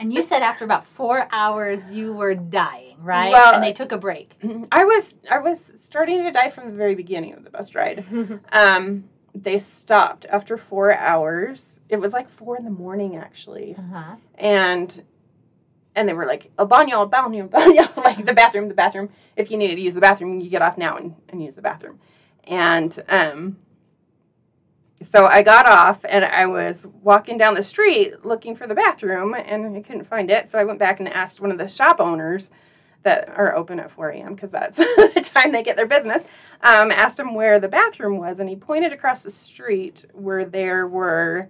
And 0.00 0.12
you 0.12 0.20
said 0.22 0.42
after 0.42 0.64
about 0.64 0.84
four 0.84 1.28
hours 1.30 1.92
you 1.92 2.12
were 2.12 2.34
dying, 2.34 2.96
right? 2.98 3.30
Well- 3.30 3.54
and 3.54 3.62
they 3.62 3.72
took 3.72 3.92
a 3.92 3.98
break. 3.98 4.32
I 4.72 4.84
was 4.84 5.14
I 5.30 5.38
was 5.38 5.72
starting 5.76 6.24
to 6.24 6.32
die 6.32 6.50
from 6.50 6.66
the 6.70 6.76
very 6.76 6.96
beginning 6.96 7.34
of 7.34 7.44
the 7.44 7.50
bus 7.50 7.74
ride. 7.76 8.04
Um, 8.52 9.04
they 9.32 9.58
stopped 9.58 10.26
after 10.28 10.56
four 10.56 10.92
hours. 10.92 11.80
It 11.88 11.98
was 11.98 12.12
like 12.12 12.28
four 12.28 12.56
in 12.56 12.64
the 12.64 12.70
morning 12.72 13.16
actually, 13.16 13.76
Uh-huh. 13.78 14.16
and 14.36 15.02
and 15.96 16.08
they 16.08 16.12
were 16.12 16.26
like 16.26 16.50
a 16.58 16.66
baño, 16.66 17.04
a 17.04 18.00
like 18.00 18.24
the 18.24 18.34
bathroom, 18.34 18.68
the 18.68 18.74
bathroom. 18.74 19.10
If 19.36 19.50
you 19.50 19.56
needed 19.56 19.76
to 19.76 19.80
use 19.80 19.94
the 19.94 20.00
bathroom, 20.00 20.40
you 20.40 20.50
get 20.50 20.62
off 20.62 20.78
now 20.78 20.96
and, 20.96 21.14
and 21.28 21.42
use 21.42 21.54
the 21.54 21.62
bathroom. 21.62 22.00
And 22.44 23.02
um, 23.08 23.56
so 25.00 25.26
I 25.26 25.42
got 25.42 25.66
off 25.66 26.04
and 26.08 26.24
I 26.24 26.46
was 26.46 26.86
walking 27.02 27.36
down 27.38 27.54
the 27.54 27.62
street 27.62 28.24
looking 28.24 28.56
for 28.56 28.66
the 28.66 28.74
bathroom 28.74 29.34
and 29.34 29.76
I 29.76 29.80
couldn't 29.80 30.04
find 30.04 30.30
it. 30.30 30.48
So 30.48 30.58
I 30.58 30.64
went 30.64 30.78
back 30.78 31.00
and 31.00 31.08
asked 31.08 31.40
one 31.40 31.50
of 31.50 31.58
the 31.58 31.68
shop 31.68 32.00
owners 32.00 32.50
that 33.02 33.28
are 33.28 33.54
open 33.54 33.78
at 33.78 33.90
4 33.90 34.10
a.m. 34.10 34.34
because 34.34 34.52
that's 34.52 34.78
the 34.78 35.30
time 35.34 35.52
they 35.52 35.62
get 35.62 35.76
their 35.76 35.86
business. 35.86 36.24
Um, 36.62 36.90
asked 36.90 37.18
him 37.18 37.34
where 37.34 37.58
the 37.58 37.68
bathroom 37.68 38.18
was 38.18 38.40
and 38.40 38.48
he 38.48 38.56
pointed 38.56 38.92
across 38.92 39.22
the 39.22 39.30
street 39.30 40.06
where 40.12 40.44
there 40.44 40.86
were 40.86 41.48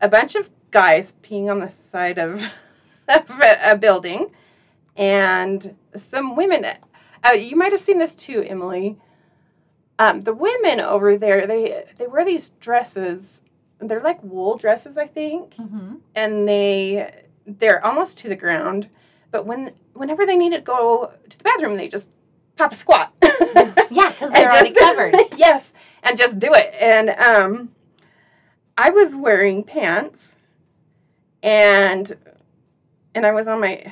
a 0.00 0.08
bunch 0.08 0.36
of 0.36 0.50
guys 0.70 1.14
peeing 1.22 1.50
on 1.50 1.60
the 1.60 1.68
side 1.68 2.18
of, 2.18 2.42
of 3.08 3.30
a, 3.40 3.72
a 3.72 3.76
building 3.76 4.30
and 4.96 5.76
some 5.96 6.36
women. 6.36 6.64
Uh, 7.24 7.32
you 7.32 7.56
might 7.56 7.72
have 7.72 7.80
seen 7.80 7.98
this 7.98 8.14
too, 8.14 8.44
Emily. 8.46 8.96
Um, 9.98 10.20
the 10.22 10.34
women 10.34 10.80
over 10.80 11.16
there, 11.16 11.46
they 11.46 11.84
they 11.98 12.06
wear 12.06 12.24
these 12.24 12.50
dresses. 12.60 13.42
They're 13.78 14.00
like 14.00 14.22
wool 14.22 14.56
dresses, 14.56 14.96
I 14.98 15.06
think, 15.06 15.54
Mm-hmm. 15.56 15.96
and 16.14 16.48
they 16.48 17.24
they're 17.46 17.84
almost 17.84 18.18
to 18.18 18.28
the 18.28 18.36
ground. 18.36 18.88
But 19.30 19.46
when 19.46 19.72
whenever 19.94 20.24
they 20.26 20.36
need 20.36 20.50
to 20.52 20.60
go 20.60 21.12
to 21.28 21.38
the 21.38 21.44
bathroom, 21.44 21.76
they 21.76 21.88
just 21.88 22.10
pop 22.56 22.72
a 22.72 22.74
squat. 22.74 23.12
Yeah, 23.88 24.10
because 24.10 24.32
they're 24.32 24.50
already 24.50 24.70
just- 24.74 24.80
covered. 24.80 25.14
yes, 25.36 25.72
and 26.02 26.18
just 26.18 26.38
do 26.40 26.52
it. 26.52 26.74
And 26.78 27.10
um, 27.10 27.70
I 28.76 28.90
was 28.90 29.14
wearing 29.14 29.62
pants, 29.62 30.38
and 31.42 32.16
and 33.16 33.26
I 33.26 33.32
was 33.32 33.48
on 33.48 33.60
my 33.60 33.82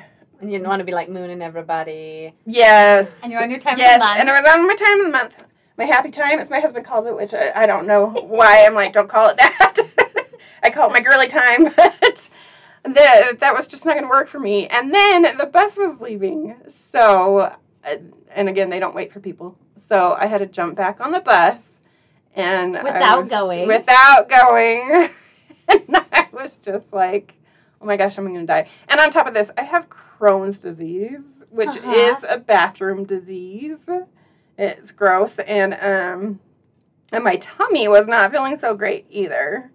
and 0.41 0.53
you 0.53 0.59
didn't 0.59 0.69
want 0.69 0.81
to 0.81 0.85
be 0.85 0.93
like 0.93 1.09
mooning 1.09 1.41
everybody. 1.43 2.35
yes, 2.45 3.21
And 3.23 3.33
you're 3.33 3.43
on 3.43 3.51
your 3.51 3.59
time 3.61 3.75
of 3.75 3.79
the 3.79 3.99
month. 3.99 4.21
and 4.21 4.29
I 4.31 4.41
was 4.41 4.53
on 4.55 4.67
my 4.67 4.75
time 4.75 5.01
of 5.01 5.07
the 5.07 5.13
month. 5.13 5.35
My 5.77 5.85
happy 5.87 6.11
time, 6.11 6.39
as 6.39 6.51
my 6.51 6.61
husband 6.61 6.85
calls 6.85 7.07
it, 7.07 7.17
which 7.17 7.35
I, 7.35 7.51
I 7.63 7.67
don't 7.67 7.87
know 7.87 8.07
why 8.07 8.65
I'm 8.67 8.75
like, 8.75 8.93
don't 8.93 9.09
call 9.09 9.29
it 9.31 9.37
that. 9.39 9.77
I 10.63 10.71
call 10.71 10.89
it 10.91 10.93
my 10.93 11.01
girly 11.01 11.27
time, 11.27 11.65
but 11.77 12.31
the, 12.85 13.37
that 13.41 13.55
was 13.55 13.67
just 13.67 13.85
not 13.87 13.93
going 13.95 14.05
to 14.05 14.09
work 14.11 14.29
for 14.29 14.39
me. 14.39 14.67
And 14.69 14.95
then 14.95 15.37
the 15.37 15.47
bus 15.47 15.77
was 15.79 16.01
leaving, 16.01 16.55
so 16.69 17.53
uh, 17.85 17.97
and 18.35 18.49
again, 18.49 18.71
they 18.71 18.79
don't 18.79 18.95
wait 18.95 19.13
for 19.13 19.21
people, 19.21 19.57
so 19.77 20.15
I 20.19 20.27
had 20.27 20.39
to 20.39 20.47
jump 20.47 20.77
back 20.77 21.01
on 21.01 21.11
the 21.13 21.21
bus, 21.21 21.81
and 22.35 22.73
Without 22.75 23.21
was- 23.23 23.29
going. 23.31 23.67
without 23.67 24.29
going, 24.29 25.09
and 25.69 25.83
I 26.13 26.29
was 26.33 26.57
just 26.59 26.93
like. 26.93 27.35
Oh 27.85 27.87
my 27.87 27.99
gosh, 27.99 28.17
I'm 28.17 28.25
gonna 28.25 28.47
die. 28.47 28.67
And 28.89 28.99
on 28.99 29.11
top 29.11 29.27
of 29.27 29.35
this, 29.35 29.51
I 29.59 29.63
have 29.63 29.89
Crohn's 29.91 30.59
disease, 30.59 31.45
which 31.51 31.69
Uh-huh. 31.77 31.91
is 31.91 32.25
a 32.31 32.39
bathroom 32.39 33.05
disease. 33.05 33.91
It's 34.57 34.91
gross, 34.91 35.39
and 35.41 35.75
um, 35.75 36.41
and 37.13 37.23
my 37.23 37.37
tummy 37.37 37.87
was 37.89 38.07
not 38.07 38.33
feeling 38.33 38.57
so 38.57 38.75
great 38.75 39.05
either. 39.11 39.71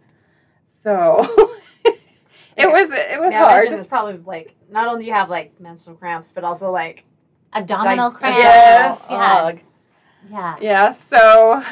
So 0.82 1.20
it 2.58 2.68
was 2.72 2.90
it 2.92 3.20
was 3.20 3.32
Yeah, 3.32 3.46
I 3.46 3.52
imagine 3.58 3.72
hard. 3.74 3.80
it's 3.82 3.88
probably 3.88 4.18
like 4.26 4.56
not 4.72 4.88
only 4.88 5.06
you 5.06 5.14
have 5.14 5.30
like 5.30 5.60
menstrual 5.60 5.96
cramps, 5.96 6.32
but 6.34 6.44
also 6.44 6.72
like 6.72 7.04
Abdominal 7.54 8.10
di- 8.10 8.16
cramps. 8.18 8.40
Yes. 8.40 9.08
Yeah. 9.12 9.34
Ugh. 9.44 9.60
Yeah. 10.32 10.56
Yeah, 10.62 10.92
so 10.94 11.64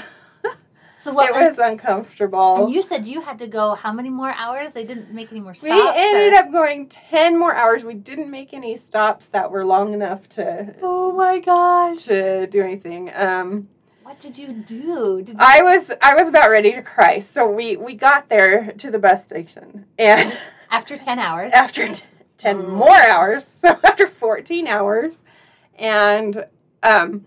So 0.98 1.14
what? 1.14 1.30
it 1.30 1.34
was 1.34 1.58
uncomfortable. 1.60 2.66
and 2.66 2.74
you 2.74 2.82
said 2.82 3.06
you 3.08 3.22
had 3.22 3.38
to 3.40 3.48
go 3.48 3.76
how 3.76 3.94
many 3.94 4.10
more 4.10 4.32
hours? 4.32 4.72
They 4.74 4.84
didn't 4.84 5.14
make 5.14 5.32
any 5.32 5.42
more 5.42 5.54
stops. 5.54 5.72
we 5.72 5.92
ended 5.96 6.34
or- 6.34 6.38
up 6.38 6.52
going 6.52 6.88
ten 6.90 7.38
more 7.38 7.54
hours. 7.54 7.84
We 7.84 7.94
didn't 7.94 8.32
make 8.32 8.54
any 8.54 8.76
stops 8.76 9.28
that 9.30 9.52
were 9.52 9.64
long 9.64 9.94
enough 9.94 10.28
to 10.30 10.74
Oh 10.82 11.12
my 11.12 11.40
gosh! 11.40 12.04
to 12.06 12.48
do 12.48 12.62
anything. 12.62 13.12
Um, 13.14 13.70
What 14.04 14.20
did 14.20 14.38
you 14.38 14.48
do? 14.54 15.18
Did 15.22 15.30
you? 15.30 15.36
I 15.40 15.62
was 15.62 15.92
I 16.02 16.16
was 16.16 16.28
about 16.30 16.50
ready 16.50 16.72
to 16.74 16.82
cry. 16.82 17.20
So 17.20 17.50
we 17.52 17.78
we 17.78 17.94
got 17.96 18.30
there 18.30 18.72
to 18.78 18.90
the 18.90 19.00
bus 19.00 19.24
station, 19.24 19.86
and 20.00 20.38
after 20.72 20.98
ten 20.98 21.20
hours. 21.20 21.54
after 21.54 21.88
t- 21.88 22.04
10 22.38 22.58
Mm. 22.58 22.70
more 22.70 22.96
hours, 23.14 23.46
so 23.62 23.70
after 23.84 24.06
14 24.08 24.68
hours, 24.68 25.24
and 25.78 26.46
um, 26.84 27.26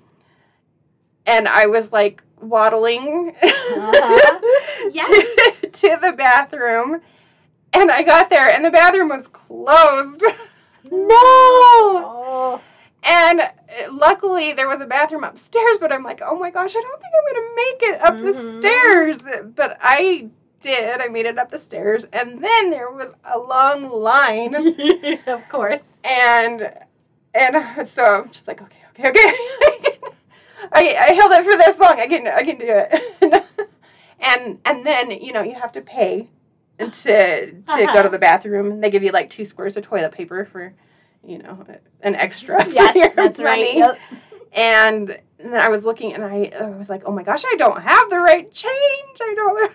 and 1.27 1.47
I 1.49 1.67
was 1.67 1.93
like 1.93 2.23
waddling 2.41 3.35
Uh-huh. 3.43 4.41
to, 4.93 5.69
to 5.71 5.99
the 6.01 6.13
bathroom, 6.13 7.01
and 7.73 7.91
I 7.91 8.03
got 8.03 8.31
there, 8.31 8.49
and 8.49 8.65
the 8.65 8.71
bathroom 8.71 9.09
was 9.11 9.27
closed. 9.27 10.23
No. 10.91 11.17
Oh. 11.23 12.61
And 13.03 13.43
luckily, 13.91 14.53
there 14.53 14.69
was 14.69 14.81
a 14.81 14.87
bathroom 14.87 15.25
upstairs, 15.25 15.79
but 15.79 15.93
I'm 15.93 16.03
like, 16.03 16.21
oh 16.25 16.39
my 16.39 16.51
gosh, 16.51 16.75
I 16.77 16.81
don't 16.81 17.01
think 17.01 17.13
I'm 17.17 17.35
gonna 17.35 17.55
make 17.55 17.83
it 17.83 18.01
up 18.03 18.19
the 18.21 18.33
Mhm. 18.33 18.59
stairs. 18.59 19.23
But 19.55 19.79
I 19.81 20.29
did. 20.61 21.01
I 21.01 21.09
made 21.09 21.27
it 21.27 21.39
up 21.39 21.51
the 21.51 21.59
stairs, 21.59 22.05
and 22.13 22.43
then 22.43 22.71
there 22.71 22.91
was 22.91 23.13
a 23.25 23.39
long 23.39 23.89
line, 23.91 24.55
of 25.27 25.49
course. 25.49 25.83
and 26.05 26.71
and 27.35 27.87
so 27.87 28.05
I'm 28.25 28.31
just 28.31 28.49
like, 28.49 28.61
okay, 28.61 28.77
okay, 28.91 29.09
okay. 29.11 29.35
I, 30.73 30.97
I 31.09 31.12
held 31.14 31.33
it 31.33 31.45
for 31.45 31.57
this 31.57 31.79
long. 31.79 32.00
I 32.00 32.07
can 32.07 32.26
I 32.29 32.43
can 32.43 32.59
do 32.59 32.67
it. 32.69 33.47
and 34.21 34.59
and 34.64 34.87
then 34.87 35.11
you 35.11 35.33
know 35.33 35.43
you 35.43 35.55
have 35.55 35.73
to 35.73 35.81
pay 35.81 36.29
to 36.79 36.87
to 36.93 37.52
go 37.67 37.73
Uh-huh. 37.75 38.02
to 38.02 38.09
the 38.09 38.19
bathroom. 38.19 38.81
They 38.81 38.90
give 38.90 39.02
you 39.02 39.11
like 39.12 39.31
two 39.31 39.45
squares 39.45 39.76
of 39.76 39.85
toilet 39.85 40.12
paper 40.12 40.45
for 40.45 40.73
you 41.25 41.38
know 41.38 41.64
an 42.02 42.14
extra 42.14 42.64
Yeah, 42.69 43.09
that's 43.14 43.38
right. 43.40 43.75
Yep. 43.76 43.99
And 44.52 45.19
then 45.38 45.55
I 45.55 45.69
was 45.69 45.85
looking 45.85 46.12
and 46.14 46.25
I, 46.25 46.50
I 46.59 46.67
was 46.71 46.88
like, 46.90 47.02
oh 47.07 47.12
my 47.12 47.23
gosh, 47.23 47.45
I 47.47 47.55
don't 47.57 47.81
have 47.81 48.11
the 48.11 48.19
right 48.19 48.50
change. 48.52 49.19
I 49.21 49.35
don't. 49.37 49.71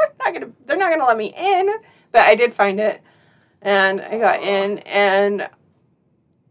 I'm 0.00 0.08
not 0.24 0.32
gonna. 0.34 0.52
They're 0.66 0.76
not 0.76 0.90
gonna 0.90 1.06
let 1.06 1.16
me 1.16 1.34
in. 1.36 1.68
But 2.12 2.26
I 2.26 2.34
did 2.34 2.52
find 2.52 2.78
it, 2.78 3.00
and 3.62 4.00
I 4.00 4.18
got 4.18 4.42
in. 4.42 4.78
And 4.80 5.48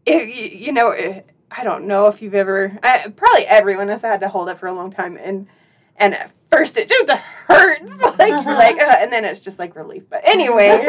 it, 0.04 0.28
you 0.54 0.72
know, 0.72 0.90
it, 0.90 1.28
I 1.56 1.64
don't 1.64 1.86
know 1.86 2.06
if 2.06 2.22
you've 2.22 2.34
ever. 2.34 2.78
I, 2.82 3.08
probably 3.14 3.46
everyone 3.46 3.88
has 3.88 4.02
had 4.02 4.20
to 4.20 4.28
hold 4.28 4.48
it 4.48 4.58
for 4.58 4.66
a 4.66 4.72
long 4.72 4.90
time, 4.90 5.16
and 5.16 5.46
and 5.96 6.14
at 6.14 6.30
first 6.50 6.76
it 6.78 6.88
just 6.88 7.10
hurts, 7.10 7.96
like 8.18 8.28
you're 8.30 8.38
Uh-huh. 8.38 8.54
like, 8.54 8.76
uh, 8.80 8.96
and 8.98 9.12
then 9.12 9.24
it's 9.24 9.40
just 9.42 9.58
like 9.58 9.76
relief. 9.76 10.04
But 10.08 10.22
anyway, 10.26 10.86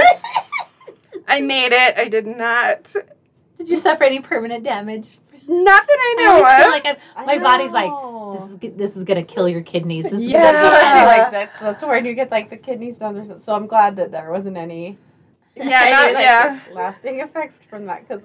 I 1.27 1.41
made 1.41 1.72
it. 1.74 1.98
I 1.98 2.08
did 2.08 2.25
not. 2.27 2.93
Did 3.58 3.70
you 3.70 3.77
suffer 3.77 4.03
any 4.03 4.20
permanent 4.20 4.63
damage? 4.63 5.10
Not 5.48 5.86
that 5.86 5.98
I 6.00 6.15
I 6.17 6.24
know 6.24 6.36
feel 6.38 6.67
of. 6.67 6.72
like 6.72 6.86
I'm, 6.86 6.96
I 7.17 7.25
my 7.25 7.38
body's 7.43 7.72
like, 7.74 7.91
this 8.39 8.50
is 8.72 8.77
this 8.77 8.98
is 8.98 9.03
gonna 9.03 9.24
kill 9.24 9.50
your 9.50 9.62
kidneys. 9.62 10.10
This 10.10 10.22
Yeah. 10.22 10.39
That's 10.53 10.63
gonna 10.63 10.75
what 10.75 10.86
I 10.86 10.93
say. 10.93 11.05
Like 11.22 11.32
that. 11.32 11.51
That's 11.60 11.84
where 11.84 12.03
you 12.05 12.13
get 12.13 12.32
like 12.32 12.50
the 12.50 12.58
kidney 12.58 12.93
stones 12.93 13.17
or 13.17 13.25
something. 13.25 13.41
So 13.41 13.53
I'm 13.53 13.67
glad 13.67 13.98
that 13.98 14.12
there 14.12 14.32
wasn't 14.32 14.55
any. 14.58 14.98
yeah, 15.55 15.63
any, 15.84 15.91
not, 15.91 16.13
like, 16.13 16.24
yeah. 16.24 16.60
Lasting 16.72 17.20
effects 17.20 17.60
from 17.70 17.86
that 17.88 18.08
because 18.08 18.24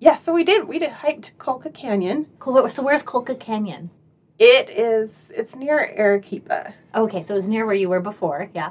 Yeah, 0.00 0.14
so 0.14 0.32
we 0.32 0.44
did. 0.44 0.68
We 0.68 0.78
did 0.78 0.90
hiked 0.90 1.36
Colca 1.38 1.72
Canyon. 1.72 2.26
Cool. 2.38 2.68
So 2.70 2.82
where's 2.82 3.02
Colca 3.02 3.38
Canyon? 3.38 3.90
It 4.38 4.70
is. 4.70 5.32
It's 5.34 5.56
near 5.56 5.78
Arequipa. 5.98 6.72
Okay, 6.94 7.22
so 7.22 7.34
it 7.34 7.36
was 7.36 7.48
near 7.48 7.66
where 7.66 7.74
you 7.74 7.88
were 7.88 8.00
before. 8.00 8.50
Yeah. 8.54 8.70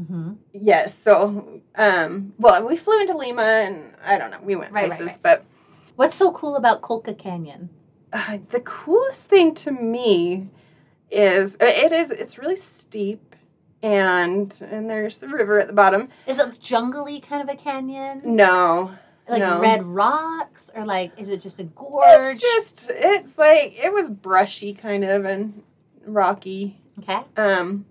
Mm-hmm. 0.00 0.32
Yes. 0.52 0.96
So, 0.98 1.60
um, 1.76 2.32
well, 2.38 2.66
we 2.66 2.76
flew 2.76 3.00
into 3.00 3.16
Lima, 3.16 3.42
and 3.42 3.94
I 4.04 4.18
don't 4.18 4.30
know. 4.30 4.38
We 4.42 4.56
went 4.56 4.72
Right, 4.72 4.88
right, 4.90 4.98
places, 4.98 5.18
but 5.22 5.44
What's 5.96 6.14
so 6.16 6.30
cool 6.32 6.56
about 6.56 6.82
Colca 6.82 7.16
Canyon? 7.16 7.70
uh, 8.12 8.38
the 8.50 8.60
coolest 8.60 9.28
thing 9.28 9.54
to 9.56 9.70
me 9.70 10.48
is 11.10 11.54
uh, 11.56 11.66
it 11.66 11.92
is. 11.92 12.10
It's 12.10 12.38
really 12.38 12.56
steep, 12.56 13.34
and 13.82 14.56
and 14.70 14.88
there's 14.88 15.18
the 15.18 15.28
river 15.28 15.58
at 15.60 15.66
the 15.66 15.72
bottom. 15.72 16.08
Is 16.26 16.38
it 16.38 16.58
jungly 16.60 17.20
kind 17.20 17.42
of 17.48 17.54
a 17.54 17.58
canyon? 17.58 18.22
No, 18.24 18.92
Like 19.28 19.40
no. 19.40 19.60
red 19.60 19.84
rocks, 19.84 20.70
or 20.74 20.84
like 20.84 21.12
is 21.18 21.28
it 21.28 21.40
just 21.40 21.58
a 21.58 21.64
gorge? 21.64 22.38
it's 22.42 22.72
just. 22.72 22.90
It's 22.90 23.36
like 23.36 23.74
it 23.82 23.92
was 23.92 24.08
brushy, 24.08 24.72
kind 24.74 25.04
of, 25.04 25.24
and 25.24 25.62
rocky. 26.06 26.80
okay. 26.98 27.20
Um, 27.36 27.84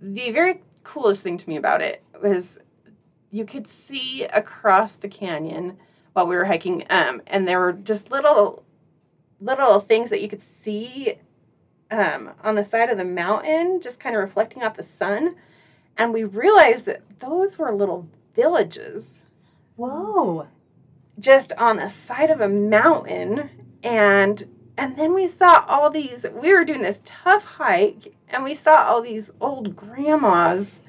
the 0.00 0.30
very 0.30 0.62
coolest 0.84 1.22
thing 1.22 1.38
to 1.38 1.48
me 1.48 1.56
about 1.56 1.80
it 1.80 2.02
was 2.22 2.58
you 3.30 3.44
could 3.44 3.66
see 3.66 4.24
across 4.24 4.96
the 4.96 5.08
canyon 5.08 5.76
while 6.12 6.26
we 6.26 6.36
were 6.36 6.44
hiking, 6.44 6.84
um, 6.88 7.20
and 7.26 7.48
there 7.48 7.58
were 7.58 7.72
just 7.72 8.10
little 8.10 8.62
little 9.40 9.80
things 9.80 10.10
that 10.10 10.22
you 10.22 10.28
could 10.28 10.40
see 10.40 11.14
um, 11.90 12.30
on 12.42 12.54
the 12.54 12.64
side 12.64 12.90
of 12.90 12.96
the 12.96 13.04
mountain, 13.04 13.80
just 13.80 14.00
kind 14.00 14.16
of 14.16 14.22
reflecting 14.22 14.62
off 14.62 14.74
the 14.76 14.82
sun. 14.82 15.36
and 15.98 16.12
we 16.12 16.24
realized 16.24 16.86
that 16.86 17.02
those 17.20 17.58
were 17.58 17.72
little 17.74 18.08
villages 18.34 19.24
Whoa. 19.76 20.46
Just 21.18 21.52
on 21.54 21.76
the 21.76 21.88
side 21.88 22.30
of 22.30 22.40
a 22.40 22.48
mountain 22.48 23.50
and 23.82 24.48
and 24.78 24.96
then 24.98 25.14
we 25.14 25.26
saw 25.26 25.64
all 25.68 25.88
these 25.90 26.26
we 26.34 26.52
were 26.52 26.64
doing 26.64 26.82
this 26.82 27.00
tough 27.04 27.44
hike 27.44 28.14
and 28.28 28.44
we 28.44 28.54
saw 28.54 28.84
all 28.88 29.00
these 29.02 29.30
old 29.40 29.74
grandmas 29.76 30.82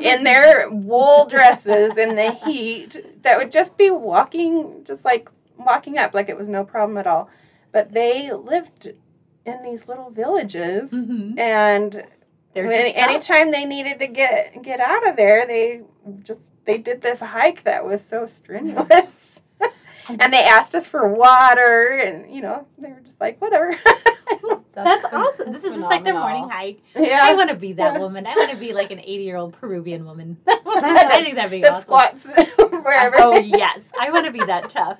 in 0.00 0.22
their 0.22 0.70
wool 0.70 1.26
dresses 1.26 1.96
in 1.98 2.14
the 2.14 2.30
heat 2.46 2.96
that 3.24 3.36
would 3.38 3.50
just 3.50 3.76
be 3.76 3.90
walking 3.90 4.82
just 4.84 5.04
like 5.04 5.28
walking 5.58 5.98
up 5.98 6.14
like 6.14 6.28
it 6.28 6.36
was 6.36 6.46
no 6.48 6.64
problem 6.64 6.96
at 6.96 7.06
all. 7.08 7.28
But 7.72 7.92
they 7.92 8.30
lived 8.32 8.92
in 9.44 9.62
these 9.64 9.88
little 9.88 10.10
villages 10.10 10.92
Mm-hmm. 10.92 11.38
and 11.38 12.04
any, 12.54 12.94
anytime 12.94 13.50
they 13.50 13.64
needed 13.64 13.98
to 13.98 14.06
get 14.06 14.62
get 14.62 14.78
out 14.78 15.06
of 15.08 15.16
there 15.16 15.44
they 15.44 15.82
just 16.22 16.52
they 16.66 16.78
did 16.78 17.02
this 17.02 17.18
hike 17.20 17.64
that 17.64 17.84
was 17.84 18.00
so 18.04 18.26
strenuous 18.26 19.40
and 20.08 20.32
they 20.32 20.42
asked 20.44 20.74
us 20.74 20.86
for 20.86 21.08
water 21.12 21.88
and 21.88 22.34
you 22.34 22.40
know 22.42 22.66
they 22.78 22.88
were 22.90 23.00
just 23.00 23.20
like 23.20 23.40
whatever 23.40 23.74
That's 24.74 25.04
awesome. 25.12 25.52
This 25.52 25.62
is 25.62 25.74
just 25.76 25.88
like 25.88 26.02
their 26.02 26.14
morning 26.14 26.48
phenomenal. 26.48 26.74
hike. 26.96 27.22
I 27.22 27.34
want 27.34 27.48
to 27.50 27.54
be 27.54 27.74
that 27.74 27.92
Yeah. 27.94 27.98
woman. 28.00 28.26
I 28.26 28.34
want 28.34 28.50
to 28.50 28.56
be 28.56 28.72
like 28.72 28.90
an 28.90 28.98
80 28.98 29.22
year 29.22 29.36
old 29.36 29.52
Peruvian 29.52 30.04
woman. 30.04 30.36
I 30.48 31.20
think 31.22 31.36
that'd 31.36 31.50
be 31.52 31.60
the 31.60 31.68
awesome. 31.72 31.82
squats 31.82 32.26
wherever 32.58 33.14
Oh, 33.20 33.38
yes. 33.38 33.78
I 34.00 34.10
want 34.10 34.26
to 34.26 34.32
be 34.32 34.40
that 34.44 34.70
tough. 34.70 34.98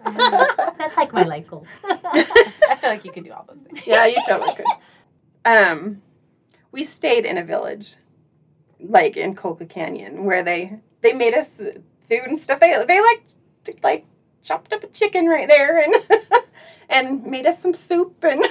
That's 0.79 0.97
like 0.97 1.13
my 1.13 1.25
life 1.25 1.49
goal. 1.49 1.67
I 1.83 2.77
feel 2.81 2.89
like 2.91 3.05
you 3.05 3.11
could 3.11 3.25
do 3.25 3.33
all 3.33 3.45
those 3.49 3.59
things. 3.59 3.85
yeah 3.85 4.07
you 4.07 4.17
totally 4.29 4.55
could 4.55 4.67
um 5.45 6.01
we 6.71 6.85
stayed 6.85 7.25
in 7.25 7.37
a 7.37 7.43
village 7.45 7.97
like 8.81 9.17
in 9.17 9.35
colca 9.35 9.69
canyon 9.69 10.25
where 10.25 10.45
they 10.45 10.79
they 11.01 11.13
made 11.13 11.35
us 11.35 11.49
food 11.57 11.75
and 12.27 12.39
stuff 12.39 12.61
they 12.61 12.73
they 12.87 13.01
like 13.01 13.25
like 13.83 14.07
chopped 14.45 14.73
up 14.73 14.85
a 14.85 14.87
chicken 14.89 15.27
right 15.27 15.49
there 15.49 15.79
and 15.79 15.95
and 16.89 17.27
made 17.27 17.47
us 17.47 17.61
some 17.61 17.75
soup 17.75 18.23
and 18.23 18.45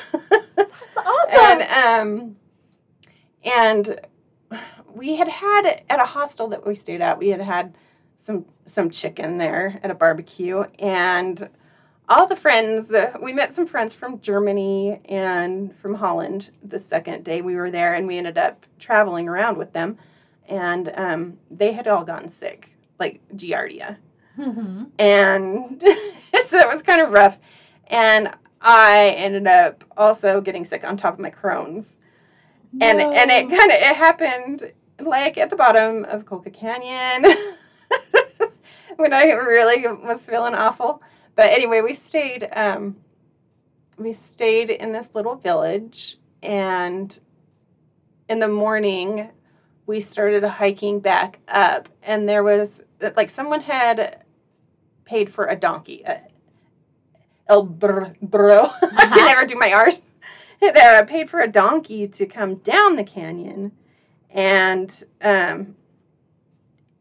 That's 0.55 0.97
awesome. 0.97 1.39
and 1.39 1.61
um 1.61 2.35
and 3.43 3.99
we 4.93 5.15
had 5.15 5.27
had 5.27 5.83
at 5.89 6.01
a 6.01 6.05
hostel 6.05 6.47
that 6.49 6.65
we 6.65 6.75
stayed 6.75 7.01
at 7.01 7.17
we 7.17 7.29
had 7.29 7.41
had 7.41 7.75
some 8.15 8.45
some 8.65 8.89
chicken 8.89 9.37
there 9.37 9.79
at 9.83 9.91
a 9.91 9.95
barbecue 9.95 10.63
and 10.79 11.49
all 12.09 12.27
the 12.27 12.35
friends 12.35 12.91
uh, 12.93 13.17
we 13.21 13.31
met 13.31 13.53
some 13.53 13.65
friends 13.65 13.93
from 13.93 14.19
germany 14.19 14.99
and 15.05 15.75
from 15.79 15.95
holland 15.95 16.51
the 16.63 16.79
second 16.79 17.23
day 17.23 17.41
we 17.41 17.55
were 17.55 17.71
there 17.71 17.93
and 17.93 18.07
we 18.07 18.17
ended 18.17 18.37
up 18.37 18.65
traveling 18.79 19.27
around 19.27 19.57
with 19.57 19.73
them 19.73 19.97
and 20.49 20.91
um, 20.95 21.37
they 21.49 21.71
had 21.71 21.87
all 21.87 22.03
gotten 22.03 22.29
sick 22.29 22.75
like 22.99 23.21
giardia 23.35 23.97
Mhm. 24.37 24.89
and 24.97 25.81
so 26.47 26.57
it 26.59 26.67
was 26.67 26.81
kind 26.81 27.01
of 27.01 27.11
rough. 27.11 27.37
And 27.87 28.33
I 28.61 29.13
ended 29.17 29.45
up 29.47 29.83
also 29.97 30.41
getting 30.41 30.65
sick 30.65 30.83
on 30.83 30.97
top 30.97 31.13
of 31.15 31.19
my 31.19 31.29
Crohn's, 31.29 31.97
and 32.81 32.99
and 33.01 33.29
it 33.31 33.49
kind 33.49 33.71
of 33.71 33.77
it 33.77 33.95
happened 33.95 34.71
like 34.99 35.37
at 35.37 35.49
the 35.49 35.55
bottom 35.55 36.05
of 36.05 36.25
Colca 36.25 36.51
Canyon 36.53 37.25
when 38.95 39.13
I 39.13 39.25
really 39.25 39.85
was 39.87 40.25
feeling 40.25 40.55
awful. 40.55 41.01
But 41.35 41.49
anyway, 41.51 41.81
we 41.81 41.93
stayed 41.93 42.47
um, 42.53 42.95
we 43.97 44.13
stayed 44.13 44.69
in 44.69 44.91
this 44.93 45.09
little 45.13 45.35
village, 45.35 46.17
and 46.41 47.19
in 48.29 48.39
the 48.39 48.47
morning 48.47 49.29
we 49.85 49.99
started 49.99 50.43
hiking 50.43 50.99
back 51.01 51.39
up, 51.49 51.89
and 52.01 52.27
there 52.29 52.43
was 52.43 52.81
like 53.17 53.29
someone 53.29 53.59
had 53.61 54.22
paid 55.05 55.31
for 55.33 55.45
a 55.45 55.55
donkey. 55.55 56.05
Uh, 56.05 56.17
El 57.47 57.63
bro, 57.65 58.13
bro. 58.21 58.65
I 58.81 58.87
can 58.89 58.89
Uh-huh. 58.99 59.25
never 59.25 59.45
do 59.45 59.55
my 59.55 59.71
R's. 59.73 60.01
Uh, 60.61 61.03
paid 61.05 61.29
for 61.29 61.41
a 61.41 61.47
donkey 61.47 62.07
to 62.07 62.25
come 62.25 62.55
down 62.55 62.95
the 62.95 63.03
canyon, 63.03 63.73
and 64.29 65.03
um, 65.21 65.75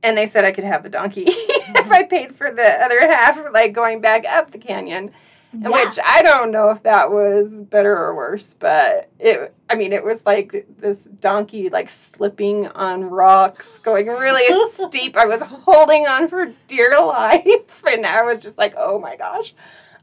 and 0.02 0.16
they 0.18 0.26
said 0.26 0.44
I 0.44 0.50
could 0.50 0.64
have 0.64 0.82
the 0.82 0.88
donkey 0.88 1.24
if 1.28 1.88
I 1.90 2.02
paid 2.02 2.34
for 2.34 2.50
the 2.50 2.84
other 2.84 2.98
half, 3.00 3.40
like 3.52 3.72
going 3.72 4.00
back 4.00 4.24
up 4.26 4.50
the 4.50 4.58
canyon. 4.58 5.12
Yeah. 5.54 5.68
Which 5.68 5.98
I 6.02 6.22
don't 6.22 6.50
know 6.50 6.70
if 6.70 6.82
that 6.84 7.10
was 7.10 7.60
better 7.60 7.94
or 7.94 8.14
worse, 8.14 8.54
but 8.54 9.10
it. 9.18 9.54
I 9.68 9.74
mean, 9.74 9.92
it 9.92 10.02
was 10.02 10.24
like 10.24 10.66
this 10.78 11.04
donkey 11.04 11.68
like 11.68 11.90
slipping 11.90 12.68
on 12.68 13.04
rocks, 13.04 13.78
going 13.78 14.06
really 14.06 14.46
steep. 14.72 15.16
I 15.16 15.26
was 15.26 15.42
holding 15.42 16.06
on 16.06 16.28
for 16.28 16.52
dear 16.68 16.98
life, 16.98 17.82
and 17.86 18.06
I 18.06 18.22
was 18.22 18.40
just 18.40 18.56
like, 18.56 18.74
"Oh 18.78 18.98
my 18.98 19.16
gosh!" 19.16 19.54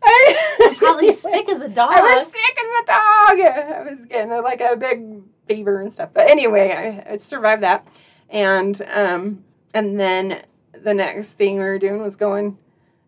I, 0.03 0.55
was 0.59 0.77
Probably 0.77 1.13
sick 1.13 1.49
as 1.49 1.61
a 1.61 1.67
dog. 1.67 1.93
I 1.93 2.01
was 2.01 2.27
sick 2.27 2.57
as 2.57 2.83
a 2.83 2.85
dog. 2.85 3.39
I 3.41 3.89
was 3.89 4.05
getting 4.05 4.29
like 4.43 4.61
a 4.61 4.75
big 4.75 5.21
fever 5.47 5.81
and 5.81 5.91
stuff. 5.91 6.09
But 6.13 6.29
anyway, 6.29 7.03
I, 7.07 7.13
I 7.13 7.17
survived 7.17 7.63
that, 7.63 7.87
and 8.29 8.79
um, 8.93 9.43
and 9.73 9.99
then 9.99 10.43
the 10.73 10.93
next 10.93 11.33
thing 11.33 11.55
we 11.55 11.63
were 11.63 11.79
doing 11.79 12.01
was 12.01 12.15
going 12.15 12.57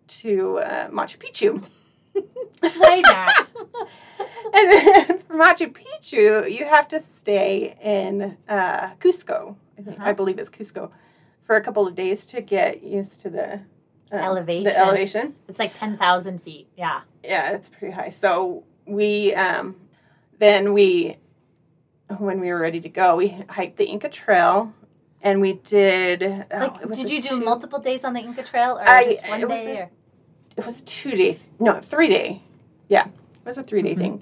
to 0.08 0.58
uh, 0.60 0.90
Machu 0.90 1.18
Picchu. 1.18 1.64
Why 2.14 3.02
not? 3.02 3.50
and 4.54 4.72
then 4.72 5.06
for 5.20 5.34
Machu 5.36 5.74
Picchu, 5.74 6.52
you 6.52 6.66
have 6.66 6.88
to 6.90 7.00
stay 7.00 7.76
in 7.82 8.38
uh, 8.48 8.92
Cusco. 9.00 9.56
I, 9.78 9.82
think, 9.82 10.00
I 10.00 10.04
Uh-huh. 10.04 10.14
believe 10.14 10.38
it's 10.40 10.50
Cusco 10.50 10.92
for 11.44 11.56
a 11.56 11.62
couple 11.62 11.88
of 11.88 11.96
days 11.96 12.26
to 12.28 12.42
get 12.42 12.84
used 12.84 13.20
to 13.22 13.30
the 13.30 13.54
um, 14.12 14.20
Elevation. 14.20 14.64
The 14.66 14.78
elevation. 14.80 15.36
It's 15.48 15.60
like 15.60 15.74
10,000 15.74 16.44
feet. 16.44 16.68
Yeah. 16.78 17.02
Yeah, 17.24 17.52
it's 17.52 17.70
pretty 17.70 17.94
high. 17.94 18.10
So 18.10 18.64
we 18.86 19.34
um, 19.36 19.76
then 20.40 20.74
we 20.74 21.18
when 22.18 22.40
we 22.42 22.50
were 22.52 22.60
ready 22.60 22.82
to 22.82 22.90
go, 22.90 23.16
we 23.16 23.30
hiked 23.48 23.78
the 23.78 23.86
Inca 23.86 24.10
Trail, 24.10 24.74
and 25.22 25.40
we 25.40 25.54
did. 25.54 26.24
oh, 26.24 26.44
Like, 26.58 26.86
was 26.86 26.98
did 27.00 27.10
you 27.10 27.22
do 27.22 27.30
two- 27.30 27.46
multiple 27.46 27.80
days 27.80 28.04
on 28.04 28.14
the 28.14 28.20
Inca 28.20 28.44
Trail 28.44 28.72
or 28.78 28.88
I- 28.88 29.06
just 29.06 29.28
one 29.30 29.48
day? 29.48 29.90
It 30.58 30.66
was 30.66 30.82
a 30.82 30.84
two 30.86 31.12
day, 31.12 31.34
th- 31.34 31.40
no, 31.60 31.80
three 31.80 32.08
day. 32.08 32.42
Yeah, 32.90 33.06
it 33.08 33.46
was 33.46 33.58
a 33.58 33.64
three 33.64 33.82
day 33.82 33.96
Mhm. 33.96 34.00
thing. 34.00 34.22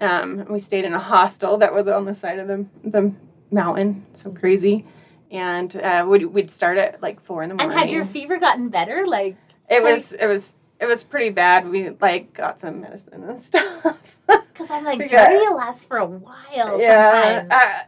Um, 0.00 0.44
we 0.48 0.58
stayed 0.58 0.84
in 0.84 0.92
a 0.94 0.98
hostel 0.98 1.56
that 1.58 1.72
was 1.72 1.86
on 1.88 2.04
the 2.04 2.14
side 2.14 2.38
of 2.38 2.48
the 2.48 2.66
the 2.84 3.12
mountain. 3.50 4.06
So 4.14 4.30
crazy. 4.30 4.84
And 5.30 5.74
uh, 5.76 6.06
we'd, 6.08 6.26
we'd 6.26 6.50
start 6.50 6.78
at 6.78 7.02
like 7.02 7.20
four 7.20 7.42
in 7.42 7.48
the 7.48 7.54
morning. 7.56 7.72
And 7.72 7.80
had 7.80 7.90
your 7.90 8.04
fever 8.04 8.38
gotten 8.38 8.68
better? 8.68 9.04
Like, 9.06 9.36
it 9.68 9.82
was 9.82 10.12
it 10.12 10.26
was 10.26 10.54
it 10.80 10.86
was 10.86 11.02
pretty 11.02 11.30
bad. 11.30 11.68
We 11.68 11.90
like 12.00 12.32
got 12.34 12.60
some 12.60 12.80
medicine 12.80 13.24
and 13.24 13.40
stuff. 13.50 13.98
because 14.26 14.70
I'm 14.70 14.84
like, 14.84 15.08
diarrhea 15.08 15.50
lasts 15.50 15.84
for 15.84 15.96
a 15.98 16.06
while 16.06 16.80
yeah, 16.80 17.46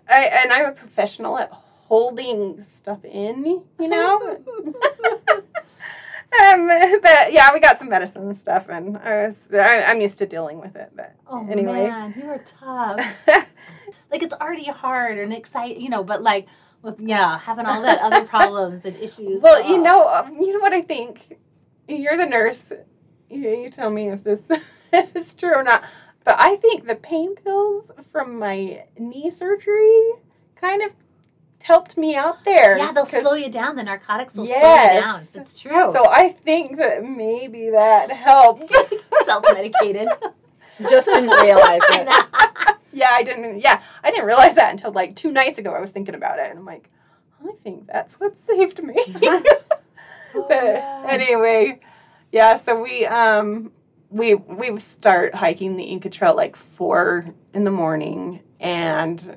I, 0.08 0.16
and 0.42 0.52
I'm 0.52 0.66
a 0.66 0.72
professional 0.72 1.38
at 1.38 1.50
holding 1.52 2.62
stuff 2.64 3.04
in, 3.04 3.62
you 3.78 3.88
know. 3.88 4.38
um, 6.42 6.68
but 7.02 7.32
yeah, 7.32 7.52
we 7.52 7.60
got 7.60 7.78
some 7.78 7.88
medicine 7.88 8.22
and 8.22 8.36
stuff, 8.36 8.68
and 8.68 8.96
I 8.98 9.26
was 9.26 9.46
I, 9.52 9.82
I'm 9.84 10.00
used 10.00 10.18
to 10.18 10.26
dealing 10.26 10.60
with 10.60 10.76
it. 10.76 10.90
But 10.94 11.14
oh, 11.26 11.46
anyway, 11.48 11.88
man, 11.88 12.14
you 12.16 12.28
are 12.28 12.42
tough. 12.44 13.00
like, 14.10 14.22
it's 14.22 14.34
already 14.34 14.64
hard 14.64 15.18
and 15.18 15.32
exciting, 15.32 15.80
you 15.80 15.88
know, 15.88 16.04
but 16.04 16.22
like, 16.22 16.46
with, 16.82 17.00
yeah, 17.00 17.38
having 17.38 17.66
all 17.66 17.82
that 17.82 18.00
other 18.00 18.24
problems 18.26 18.84
and 18.84 18.96
issues. 18.96 19.42
well, 19.42 19.66
you 19.68 19.76
oh. 19.76 19.82
know, 19.82 20.14
um, 20.14 20.36
you 20.36 20.52
know 20.52 20.60
what 20.60 20.72
I 20.72 20.82
think. 20.82 21.38
You're 21.88 22.16
the 22.16 22.26
nurse. 22.26 22.72
You, 23.30 23.48
you 23.48 23.70
tell 23.70 23.90
me 23.90 24.08
if 24.10 24.24
this 24.24 24.42
is 25.14 25.34
true 25.34 25.54
or 25.54 25.62
not. 25.62 25.84
But 26.24 26.36
I 26.38 26.56
think 26.56 26.86
the 26.86 26.96
pain 26.96 27.36
pills 27.36 27.88
from 28.10 28.38
my 28.38 28.84
knee 28.98 29.30
surgery 29.30 30.12
kind 30.56 30.82
of 30.82 30.92
helped 31.66 31.96
me 31.96 32.14
out 32.14 32.44
there. 32.44 32.78
Yeah, 32.78 32.92
they'll 32.92 33.04
slow 33.04 33.34
you 33.34 33.50
down. 33.50 33.74
The 33.74 33.82
narcotics 33.82 34.36
will 34.36 34.46
slow 34.46 34.54
you 34.54 35.00
down. 35.00 35.26
It's 35.34 35.58
true. 35.58 35.92
So 35.92 36.06
I 36.08 36.28
think 36.28 36.76
that 36.76 37.02
maybe 37.04 37.70
that 37.70 38.08
helped. 38.10 38.72
Self 39.24 39.44
medicated. 39.52 40.06
Just 40.88 41.08
didn't 41.08 41.30
realize 41.30 41.80
it. 41.88 42.76
yeah, 42.92 43.10
I 43.10 43.24
didn't. 43.24 43.60
Yeah, 43.60 43.82
I 44.04 44.10
didn't 44.12 44.26
realize 44.26 44.54
that 44.54 44.70
until 44.70 44.92
like 44.92 45.16
two 45.16 45.32
nights 45.32 45.58
ago. 45.58 45.72
I 45.72 45.80
was 45.80 45.90
thinking 45.90 46.14
about 46.14 46.38
it, 46.38 46.48
and 46.50 46.58
I'm 46.60 46.64
like, 46.64 46.88
I 47.44 47.50
think 47.64 47.88
that's 47.88 48.20
what 48.20 48.38
saved 48.38 48.82
me. 48.82 48.94
Oh, 50.34 50.44
but 50.48 50.64
yeah. 50.64 51.06
anyway, 51.08 51.80
yeah. 52.30 52.56
So 52.56 52.80
we 52.80 53.06
um 53.06 53.72
we 54.10 54.34
we 54.34 54.78
start 54.78 55.34
hiking 55.34 55.76
the 55.76 55.84
Inca 55.84 56.10
Trail 56.10 56.36
like 56.36 56.54
four 56.54 57.24
in 57.54 57.64
the 57.64 57.70
morning, 57.72 58.42
and 58.60 59.36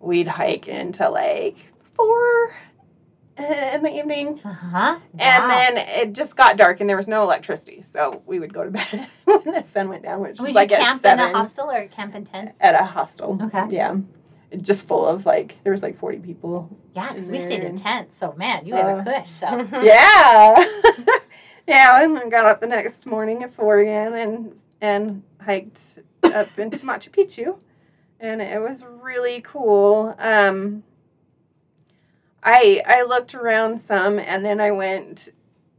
we'd 0.00 0.28
hike 0.28 0.68
until 0.68 1.12
like 1.12 1.56
four 1.94 2.52
in 3.38 3.82
the 3.82 3.90
evening. 3.94 4.40
Uh-huh. 4.44 4.98
And 5.18 5.42
Wow. 5.44 5.48
then 5.48 5.76
it 5.76 6.12
just 6.14 6.36
got 6.36 6.56
dark 6.56 6.80
and 6.80 6.88
there 6.88 6.96
was 6.96 7.08
no 7.08 7.22
electricity, 7.22 7.82
so 7.82 8.22
we 8.26 8.38
would 8.40 8.52
go 8.54 8.64
to 8.64 8.70
bed 8.78 9.08
when 9.24 9.42
the 9.54 9.62
sun 9.62 9.88
went 9.88 10.02
down, 10.02 10.20
which 10.20 10.38
Would 10.40 10.46
was 10.48 10.54
like 10.54 10.70
you 10.70 10.76
at 10.76 10.82
camp 10.82 11.00
seven 11.02 11.28
in 11.28 11.34
a 11.34 11.38
hostel 11.38 11.70
or 11.70 11.86
camp 11.88 12.14
in 12.14 12.24
tents? 12.24 12.58
at 12.60 12.74
a 12.74 12.84
hostel. 12.84 13.38
Okay. 13.42 13.66
Yeah, 13.70 13.96
just 14.62 14.88
full 14.88 15.04
of 15.06 15.26
like 15.26 15.56
there 15.64 15.72
was 15.72 15.82
like 15.82 15.98
40 15.98 16.18
people. 16.18 16.68
Yeah, 16.94 17.08
because 17.10 17.30
we 17.30 17.40
stayed 17.40 17.62
in 17.62 17.76
tents. 17.76 18.16
So 18.18 18.32
man, 18.38 18.64
you 18.66 18.72
guys 18.74 18.86
Uh, 18.88 18.92
are 18.92 19.04
cush. 19.04 19.30
So 19.30 19.46
Yeah. 19.82 20.64
yeah, 21.66 22.02
and 22.02 22.16
then 22.16 22.28
got 22.30 22.46
up 22.46 22.60
the 22.60 22.66
next 22.66 23.04
morning 23.06 23.42
at 23.42 23.52
4 23.54 23.80
again 23.80 24.14
and 24.14 24.62
and 24.80 25.22
hiked 25.40 25.98
up 26.24 26.58
into 26.58 26.78
Machu 26.78 27.10
Picchu. 27.10 27.58
And 28.20 28.40
it 28.40 28.60
was 28.60 28.84
really 28.84 29.40
cool. 29.42 30.14
Um 30.18 30.82
I 32.42 32.82
I 32.86 33.02
looked 33.02 33.34
around 33.34 33.80
some 33.80 34.18
and 34.18 34.44
then 34.44 34.60
I 34.60 34.70
went 34.70 35.28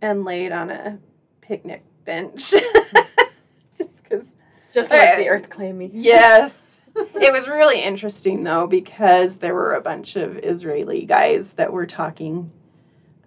and 0.01 0.25
laid 0.25 0.51
on 0.51 0.69
a 0.69 0.99
picnic 1.41 1.83
bench. 2.05 2.51
Just 3.77 4.03
cuz 4.03 4.25
Just 4.71 4.91
like 4.91 5.17
the 5.17 5.29
earth 5.29 5.49
claimed 5.49 5.77
me. 5.77 5.89
Yes. 5.93 6.79
it 6.95 7.31
was 7.31 7.47
really 7.47 7.81
interesting 7.81 8.43
though 8.43 8.67
because 8.67 9.37
there 9.37 9.53
were 9.53 9.73
a 9.73 9.81
bunch 9.81 10.15
of 10.15 10.37
Israeli 10.37 11.05
guys 11.05 11.53
that 11.53 11.71
were 11.71 11.85
talking 11.85 12.51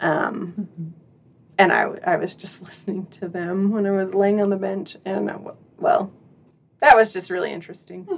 um 0.00 0.68
and 1.60 1.74
I, 1.74 1.90
I 2.04 2.16
was 2.16 2.34
just 2.34 2.62
listening 2.66 3.06
to 3.08 3.28
them 3.28 3.70
when 3.70 3.86
I 3.86 3.90
was 3.90 4.14
laying 4.14 4.40
on 4.40 4.48
the 4.50 4.56
bench, 4.56 4.96
and 5.04 5.30
I 5.30 5.36
well, 5.78 6.10
that 6.80 6.96
was 6.96 7.12
just 7.12 7.30
really 7.30 7.52
interesting. 7.52 8.08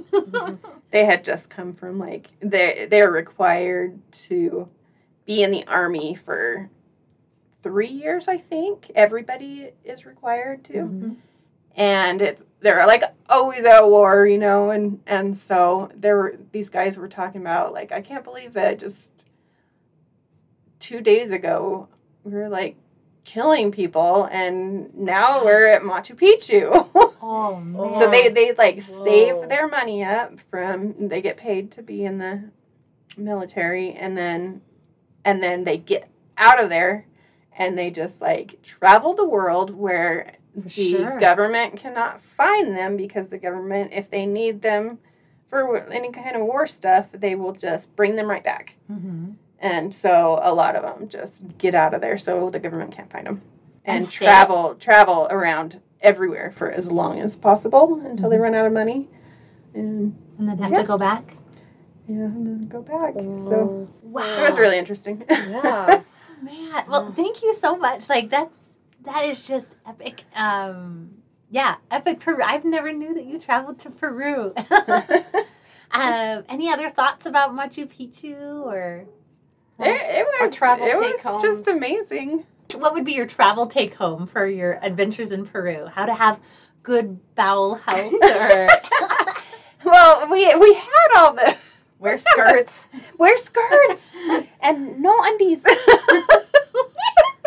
they 0.91 1.05
had 1.05 1.23
just 1.23 1.49
come 1.49 1.73
from 1.73 1.99
like 1.99 2.29
they 2.39 2.87
they 2.89 3.01
are 3.01 3.11
required 3.11 3.99
to 4.11 4.67
be 5.25 5.43
in 5.43 5.51
the 5.51 5.65
army 5.67 6.15
for 6.15 6.69
three 7.61 7.87
years, 7.87 8.27
I 8.27 8.37
think. 8.37 8.91
Everybody 8.95 9.71
is 9.85 10.05
required 10.05 10.63
to, 10.65 10.73
Mhm. 10.73 11.15
and 11.75 12.21
it's 12.21 12.43
they're 12.61 12.85
like 12.87 13.03
always 13.29 13.63
at 13.65 13.85
war, 13.87 14.25
you 14.27 14.37
know, 14.37 14.69
and 14.71 14.99
and 15.07 15.37
so 15.37 15.89
there 15.95 16.15
were 16.17 16.35
these 16.51 16.69
guys 16.69 16.97
were 16.97 17.07
talking 17.09 17.41
about 17.41 17.73
like 17.73 17.91
I 17.91 18.01
can't 18.01 18.23
believe 18.23 18.53
that 18.53 18.79
just 18.79 19.25
two 20.79 20.99
days 21.01 21.31
ago 21.31 21.87
we 22.23 22.31
were 22.33 22.49
like 22.49 22.75
killing 23.25 23.71
people 23.71 24.27
and 24.31 24.93
now 24.93 25.43
we're 25.45 25.65
at 25.67 25.81
Machu 25.81 26.15
Picchu. 26.15 27.12
oh 27.25 27.55
man. 27.59 27.93
so 27.95 28.09
they 28.11 28.29
they 28.29 28.53
like 28.53 28.75
Whoa. 28.83 29.03
save 29.03 29.49
their 29.49 29.67
money 29.67 30.03
up 30.03 30.39
from 30.51 31.07
they 31.07 31.21
get 31.21 31.37
paid 31.37 31.71
to 31.71 31.81
be 31.81 32.03
in 32.05 32.17
the 32.17 32.43
military 33.17 33.93
and 33.93 34.17
then 34.17 34.61
and 35.25 35.41
then 35.41 35.63
they 35.63 35.77
get 35.77 36.09
out 36.37 36.61
of 36.61 36.69
there 36.69 37.05
and 37.57 37.77
they 37.77 37.91
just 37.91 38.19
like 38.21 38.61
travel 38.63 39.13
the 39.13 39.27
world 39.27 39.69
where 39.71 40.33
For 40.55 40.59
the 40.61 40.69
sure. 40.69 41.19
government 41.19 41.75
cannot 41.77 42.21
find 42.21 42.75
them 42.75 42.97
because 42.97 43.29
the 43.29 43.37
government 43.37 43.91
if 43.93 44.09
they 44.09 44.25
need 44.25 44.61
them 44.61 44.99
for 45.47 45.77
any 45.91 46.11
kind 46.11 46.35
of 46.35 46.41
war 46.41 46.65
stuff 46.67 47.07
they 47.13 47.35
will 47.35 47.53
just 47.53 47.95
bring 47.95 48.15
them 48.15 48.27
right 48.29 48.43
back 48.43 48.75
Mhm. 48.91 49.35
and 49.59 49.93
so 49.93 50.39
a 50.41 50.53
lot 50.53 50.75
of 50.75 50.81
them 50.81 51.07
just 51.07 51.57
get 51.59 51.75
out 51.75 51.93
of 51.93 52.01
there 52.01 52.17
so 52.17 52.49
the 52.49 52.59
government 52.59 52.91
can't 52.91 53.11
find 53.11 53.27
them 53.27 53.41
and, 53.85 54.03
And 54.03 54.11
travel 54.11 54.73
travel 54.75 55.27
around 55.29 55.79
everywhere 56.03 56.51
for 56.55 56.69
as 56.69 56.91
long 56.91 57.19
as 57.19 57.35
possible 57.35 57.99
until 58.05 58.29
they 58.29 58.37
run 58.37 58.53
out 58.53 58.65
of 58.65 58.73
money 58.73 59.09
and 59.73 60.15
and 60.37 60.47
then 60.49 60.57
have 60.59 60.71
Yeah. 60.71 60.81
to 60.81 60.83
go 60.83 60.97
back. 60.97 61.35
yeah 62.07 62.15
and 62.15 62.45
then 62.45 62.67
go 62.67 62.81
back 62.81 63.13
so 63.15 63.87
Wow. 64.03 64.23
it 64.39 64.41
was 64.49 64.59
really 64.59 64.77
interesting 64.77 65.23
Yeah. 65.29 66.01
Man, 66.41 66.83
well, 66.89 67.13
thank 67.13 67.41
you 67.41 67.53
so 67.53 67.77
much. 67.77 68.09
Like 68.09 68.29
that's 68.29 68.53
that 69.05 69.23
is 69.25 69.47
just 69.47 69.77
epic. 69.87 70.25
Um, 70.35 71.11
yeah, 71.49 71.75
epic 71.89 72.19
Peru. 72.19 72.43
I've 72.43 72.65
never 72.65 72.91
knew 72.91 73.13
that 73.13 73.25
you 73.25 73.39
traveled 73.39 73.79
to 73.79 73.89
Peru. 73.89 74.53
um, 75.91 76.43
any 76.49 76.69
other 76.69 76.89
thoughts 76.89 77.25
about 77.25 77.51
Machu 77.53 77.87
Picchu 77.87 78.35
or 78.65 79.05
it, 79.79 79.87
it 79.87 80.27
was 80.41 80.53
travel 80.55 80.85
it 80.85 80.97
was 80.99 81.11
take-homes. 81.13 81.43
just 81.43 81.67
amazing 81.69 82.45
what 82.75 82.93
would 82.93 83.05
be 83.05 83.13
your 83.13 83.25
travel 83.27 83.67
take 83.67 83.95
home 83.95 84.27
for 84.27 84.47
your 84.47 84.79
adventures 84.83 85.31
in 85.31 85.45
Peru? 85.45 85.85
How 85.87 86.05
to 86.05 86.13
have 86.13 86.39
good 86.83 87.19
bowel 87.35 87.75
health 87.75 88.13
or 88.13 88.67
well 89.85 90.29
we 90.29 90.53
we 90.55 90.73
had 90.73 91.07
all 91.17 91.33
the 91.33 91.57
Wear 91.99 92.17
skirts. 92.17 92.83
wear 93.17 93.37
skirts 93.37 94.11
and 94.59 94.99
no 95.01 95.15
undies 95.23 95.63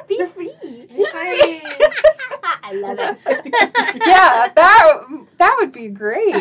be 0.08 0.24
free. 0.34 0.86
Right. 0.96 1.60
I 2.62 2.72
love 2.72 2.96
it. 2.98 3.18
yeah 4.06 4.48
that 4.54 5.02
that 5.36 5.56
would 5.58 5.72
be 5.72 5.88
great 5.88 6.34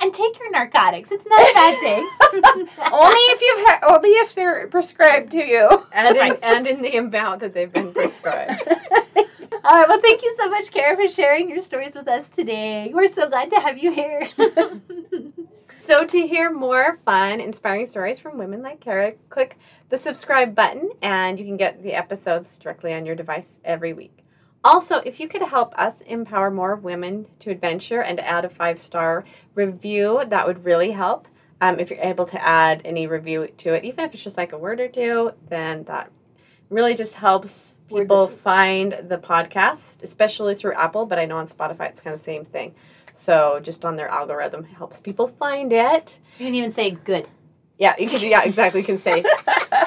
and 0.00 0.12
take 0.12 0.38
your 0.38 0.50
narcotics. 0.50 1.10
It's 1.10 1.26
not 1.26 1.40
a 1.40 1.54
bad 1.54 1.80
thing. 1.80 2.08
only 2.92 3.16
if 3.16 3.40
you've 3.40 3.66
had 3.66 3.78
only 3.84 4.10
if 4.10 4.34
they're 4.34 4.66
prescribed 4.68 5.30
to 5.32 5.44
you 5.44 5.86
And, 5.92 6.16
in, 6.16 6.38
and 6.42 6.66
in 6.66 6.82
the 6.82 6.96
amount 6.96 7.40
that 7.40 7.54
they've 7.54 7.72
been 7.72 7.92
prescribed. 7.92 8.62
All 9.64 9.80
right. 9.80 9.88
Well, 9.88 10.00
thank 10.00 10.22
you 10.22 10.34
so 10.38 10.48
much, 10.48 10.70
Kara, 10.70 10.96
for 10.96 11.08
sharing 11.08 11.48
your 11.48 11.60
stories 11.60 11.94
with 11.94 12.06
us 12.08 12.28
today. 12.28 12.90
We're 12.94 13.08
so 13.08 13.28
glad 13.28 13.50
to 13.50 13.60
have 13.60 13.78
you 13.78 13.92
here. 13.92 14.28
So 15.78 16.04
to 16.04 16.26
hear 16.26 16.50
more 16.50 16.98
fun, 17.04 17.40
inspiring 17.40 17.86
stories 17.86 18.18
from 18.18 18.38
women 18.38 18.60
like 18.60 18.80
Kara, 18.80 19.12
click 19.28 19.56
the 19.88 19.96
subscribe 19.96 20.52
button 20.52 20.90
and 21.00 21.38
you 21.38 21.44
can 21.44 21.56
get 21.56 21.80
the 21.80 21.92
episodes 21.92 22.58
directly 22.58 22.92
on 22.92 23.06
your 23.06 23.14
device 23.14 23.60
every 23.64 23.92
week. 23.92 24.25
Also, 24.66 24.96
if 25.04 25.20
you 25.20 25.28
could 25.28 25.42
help 25.42 25.72
us 25.78 26.00
empower 26.00 26.50
more 26.50 26.74
women 26.74 27.24
to 27.38 27.50
adventure 27.50 28.02
and 28.02 28.18
add 28.18 28.44
a 28.44 28.48
five 28.48 28.80
star 28.80 29.24
review, 29.54 30.22
that 30.26 30.44
would 30.44 30.64
really 30.64 30.90
help. 30.90 31.28
Um, 31.60 31.78
if 31.78 31.88
you're 31.88 32.00
able 32.00 32.24
to 32.26 32.44
add 32.44 32.82
any 32.84 33.06
review 33.06 33.46
to 33.58 33.74
it, 33.74 33.84
even 33.84 34.04
if 34.04 34.12
it's 34.12 34.24
just 34.24 34.36
like 34.36 34.52
a 34.52 34.58
word 34.58 34.80
or 34.80 34.88
two, 34.88 35.30
then 35.48 35.84
that 35.84 36.10
really 36.68 36.96
just 36.96 37.14
helps 37.14 37.76
people 37.88 38.26
find 38.26 38.92
the 39.08 39.18
podcast, 39.18 40.02
especially 40.02 40.56
through 40.56 40.74
Apple, 40.74 41.06
but 41.06 41.20
I 41.20 41.26
know 41.26 41.36
on 41.36 41.46
Spotify 41.46 41.88
it's 41.88 42.00
kind 42.00 42.12
of 42.12 42.18
the 42.18 42.24
same 42.24 42.44
thing. 42.44 42.74
So 43.14 43.60
just 43.62 43.84
on 43.84 43.94
their 43.94 44.08
algorithm 44.08 44.64
helps 44.64 45.00
people 45.00 45.28
find 45.28 45.72
it. 45.72 46.18
you 46.38 46.46
can 46.46 46.56
even 46.56 46.72
say 46.72 46.90
good. 46.90 47.28
Yeah, 47.78 47.94
you 48.00 48.08
can, 48.08 48.20
yeah, 48.28 48.42
exactly. 48.42 48.80
You 48.80 48.86
can 48.86 48.98
say 48.98 49.24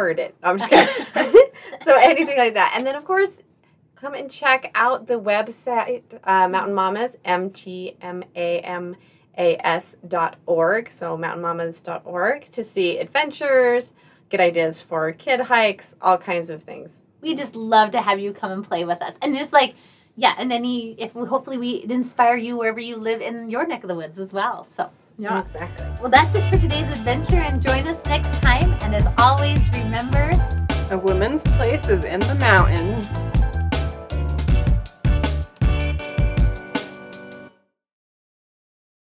heard 0.00 0.18
it. 0.18 0.34
I'm 0.42 0.58
just 0.58 0.70
kidding. 0.70 1.06
so 1.84 1.94
anything 1.94 2.38
like 2.38 2.54
that, 2.54 2.72
and 2.74 2.86
then 2.86 2.94
of 2.94 3.04
course, 3.04 3.42
come 3.96 4.14
and 4.14 4.30
check 4.30 4.70
out 4.74 5.06
the 5.06 5.20
website 5.20 6.02
uh, 6.24 6.48
Mountain 6.48 6.74
Mamas 6.74 7.16
M 7.22 7.50
T 7.50 7.96
M 8.00 8.24
A 8.34 8.60
M 8.60 8.96
A 9.36 9.56
S 9.56 9.96
dot 10.08 10.36
org. 10.46 10.90
So 10.90 11.18
mountainmamas 11.18 11.84
dot 11.84 12.00
org 12.06 12.50
to 12.52 12.64
see 12.64 12.96
adventures, 12.96 13.92
get 14.30 14.40
ideas 14.40 14.80
for 14.80 15.12
kid 15.12 15.42
hikes, 15.42 15.94
all 16.00 16.16
kinds 16.16 16.48
of 16.48 16.62
things. 16.62 17.02
We 17.20 17.34
just 17.34 17.54
love 17.54 17.90
to 17.90 18.00
have 18.00 18.18
you 18.18 18.32
come 18.32 18.52
and 18.52 18.66
play 18.66 18.86
with 18.86 19.02
us, 19.02 19.16
and 19.20 19.36
just 19.36 19.52
like 19.52 19.74
yeah, 20.16 20.34
and 20.38 20.50
any 20.50 20.92
if 20.92 21.14
we, 21.14 21.26
hopefully 21.26 21.58
we 21.58 21.84
inspire 21.84 22.36
you 22.36 22.56
wherever 22.56 22.80
you 22.80 22.96
live 22.96 23.20
in 23.20 23.50
your 23.50 23.66
neck 23.66 23.84
of 23.84 23.88
the 23.88 23.94
woods 23.94 24.18
as 24.18 24.32
well. 24.32 24.66
So 24.74 24.90
exactly. 25.40 25.86
well, 26.00 26.10
that's 26.10 26.34
it 26.34 26.48
for 26.50 26.58
today's 26.58 26.88
adventure, 26.88 27.36
and 27.36 27.60
join 27.60 27.86
us 27.86 28.04
next 28.06 28.30
time. 28.40 28.74
And 28.80 28.94
as 28.94 29.06
always, 29.18 29.60
remember. 29.70 30.30
a 30.90 30.98
woman's 30.98 31.42
place 31.42 31.88
is 31.88 32.04
in 32.04 32.20
the 32.20 32.34
mountains 32.36 33.06